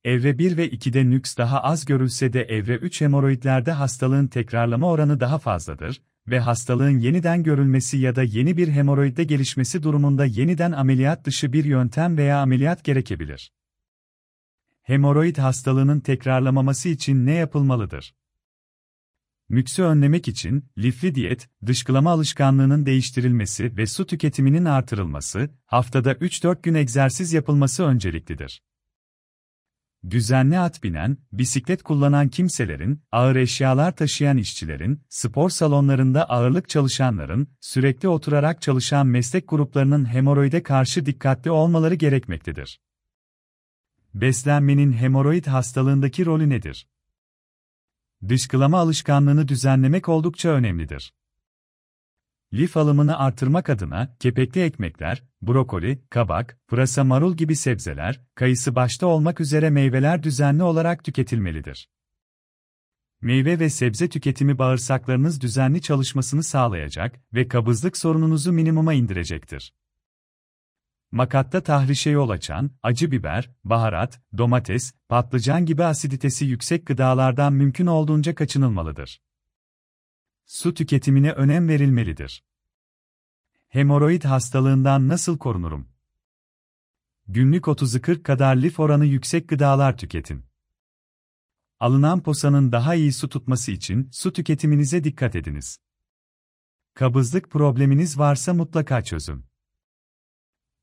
Evre 0.03 0.37
1 0.37 0.57
ve 0.57 0.69
2'de 0.69 1.09
nüks 1.09 1.37
daha 1.37 1.63
az 1.63 1.85
görülse 1.85 2.33
de 2.33 2.43
evre 2.43 2.75
3 2.75 3.01
hemoroidlerde 3.01 3.71
hastalığın 3.71 4.27
tekrarlama 4.27 4.89
oranı 4.89 5.19
daha 5.19 5.39
fazladır 5.39 6.01
ve 6.27 6.39
hastalığın 6.39 6.99
yeniden 6.99 7.43
görülmesi 7.43 7.97
ya 7.97 8.15
da 8.15 8.23
yeni 8.23 8.57
bir 8.57 8.67
hemoroidde 8.67 9.23
gelişmesi 9.23 9.83
durumunda 9.83 10.25
yeniden 10.25 10.71
ameliyat 10.71 11.25
dışı 11.25 11.53
bir 11.53 11.65
yöntem 11.65 12.17
veya 12.17 12.41
ameliyat 12.41 12.83
gerekebilir. 12.83 13.51
Hemoroid 14.81 15.37
hastalığının 15.37 15.99
tekrarlamaması 15.99 16.89
için 16.89 17.25
ne 17.25 17.33
yapılmalıdır? 17.33 18.13
Müksü 19.49 19.83
önlemek 19.83 20.27
için, 20.27 20.65
lifli 20.77 21.15
diyet, 21.15 21.49
dışkılama 21.65 22.11
alışkanlığının 22.11 22.85
değiştirilmesi 22.85 23.77
ve 23.77 23.87
su 23.87 24.07
tüketiminin 24.07 24.65
artırılması, 24.65 25.49
haftada 25.65 26.13
3-4 26.13 26.61
gün 26.61 26.73
egzersiz 26.73 27.33
yapılması 27.33 27.83
önceliklidir. 27.83 28.61
Düzenli 30.09 30.59
at 30.59 30.83
binen, 30.83 31.17
bisiklet 31.31 31.83
kullanan 31.83 32.29
kimselerin, 32.29 33.01
ağır 33.11 33.35
eşyalar 33.35 33.95
taşıyan 33.95 34.37
işçilerin, 34.37 35.01
spor 35.09 35.49
salonlarında 35.49 36.29
ağırlık 36.29 36.69
çalışanların, 36.69 37.47
sürekli 37.61 38.07
oturarak 38.07 38.61
çalışan 38.61 39.07
meslek 39.07 39.49
gruplarının 39.49 40.05
hemoroide 40.05 40.63
karşı 40.63 41.05
dikkatli 41.05 41.51
olmaları 41.51 41.95
gerekmektedir. 41.95 42.81
Beslenmenin 44.13 44.93
hemoroid 44.93 45.45
hastalığındaki 45.45 46.25
rolü 46.25 46.49
nedir? 46.49 46.87
Dışkılama 48.27 48.79
alışkanlığını 48.79 49.47
düzenlemek 49.47 50.09
oldukça 50.09 50.49
önemlidir. 50.49 51.13
Lif 52.53 52.77
alımını 52.77 53.19
artırmak 53.19 53.69
adına 53.69 54.15
kepekli 54.19 54.61
ekmekler, 54.61 55.23
brokoli, 55.41 56.01
kabak, 56.09 56.59
pırasa 56.67 57.03
marul 57.03 57.37
gibi 57.37 57.55
sebzeler, 57.55 58.21
kayısı 58.35 58.75
başta 58.75 59.07
olmak 59.07 59.41
üzere 59.41 59.69
meyveler 59.69 60.23
düzenli 60.23 60.63
olarak 60.63 61.03
tüketilmelidir. 61.03 61.89
Meyve 63.21 63.59
ve 63.59 63.69
sebze 63.69 64.09
tüketimi 64.09 64.57
bağırsaklarınız 64.57 65.41
düzenli 65.41 65.81
çalışmasını 65.81 66.43
sağlayacak 66.43 67.21
ve 67.33 67.47
kabızlık 67.47 67.97
sorununuzu 67.97 68.51
minimuma 68.51 68.93
indirecektir. 68.93 69.73
Makatta 71.11 71.63
tahrişe 71.63 72.09
yol 72.09 72.29
açan, 72.29 72.71
acı 72.83 73.11
biber, 73.11 73.51
baharat, 73.63 74.21
domates, 74.37 74.93
patlıcan 75.09 75.65
gibi 75.65 75.83
asiditesi 75.83 76.45
yüksek 76.45 76.85
gıdalardan 76.85 77.53
mümkün 77.53 77.85
olduğunca 77.85 78.35
kaçınılmalıdır. 78.35 79.21
Su 80.45 80.73
tüketimine 80.73 81.31
önem 81.31 81.67
verilmelidir. 81.67 82.43
Hemoroid 83.67 84.23
hastalığından 84.23 85.07
nasıl 85.07 85.37
korunurum? 85.37 85.89
Günlük 87.27 87.63
30-40 87.63 88.23
kadar 88.23 88.55
lif 88.55 88.79
oranı 88.79 89.05
yüksek 89.05 89.49
gıdalar 89.49 89.97
tüketin. 89.97 90.45
Alınan 91.79 92.23
posanın 92.23 92.71
daha 92.71 92.95
iyi 92.95 93.13
su 93.13 93.29
tutması 93.29 93.71
için 93.71 94.09
su 94.11 94.33
tüketiminize 94.33 95.03
dikkat 95.03 95.35
ediniz. 95.35 95.79
Kabızlık 96.93 97.49
probleminiz 97.51 98.19
varsa 98.19 98.53
mutlaka 98.53 99.03
çözün. 99.03 99.45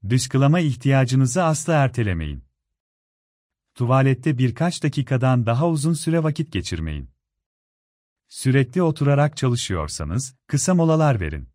Dışkılama 0.08 0.60
ihtiyacınızı 0.60 1.44
asla 1.44 1.72
ertelemeyin. 1.72 2.44
Tuvalette 3.74 4.38
birkaç 4.38 4.82
dakikadan 4.82 5.46
daha 5.46 5.68
uzun 5.68 5.92
süre 5.92 6.22
vakit 6.22 6.52
geçirmeyin. 6.52 7.10
Sürekli 8.28 8.82
oturarak 8.82 9.36
çalışıyorsanız, 9.36 10.36
kısa 10.46 10.74
molalar 10.74 11.20
verin. 11.20 11.48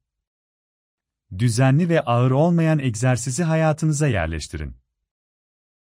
Düzenli 1.37 1.89
ve 1.89 2.01
ağır 2.01 2.31
olmayan 2.31 2.79
egzersizi 2.79 3.43
hayatınıza 3.43 4.07
yerleştirin. 4.07 4.77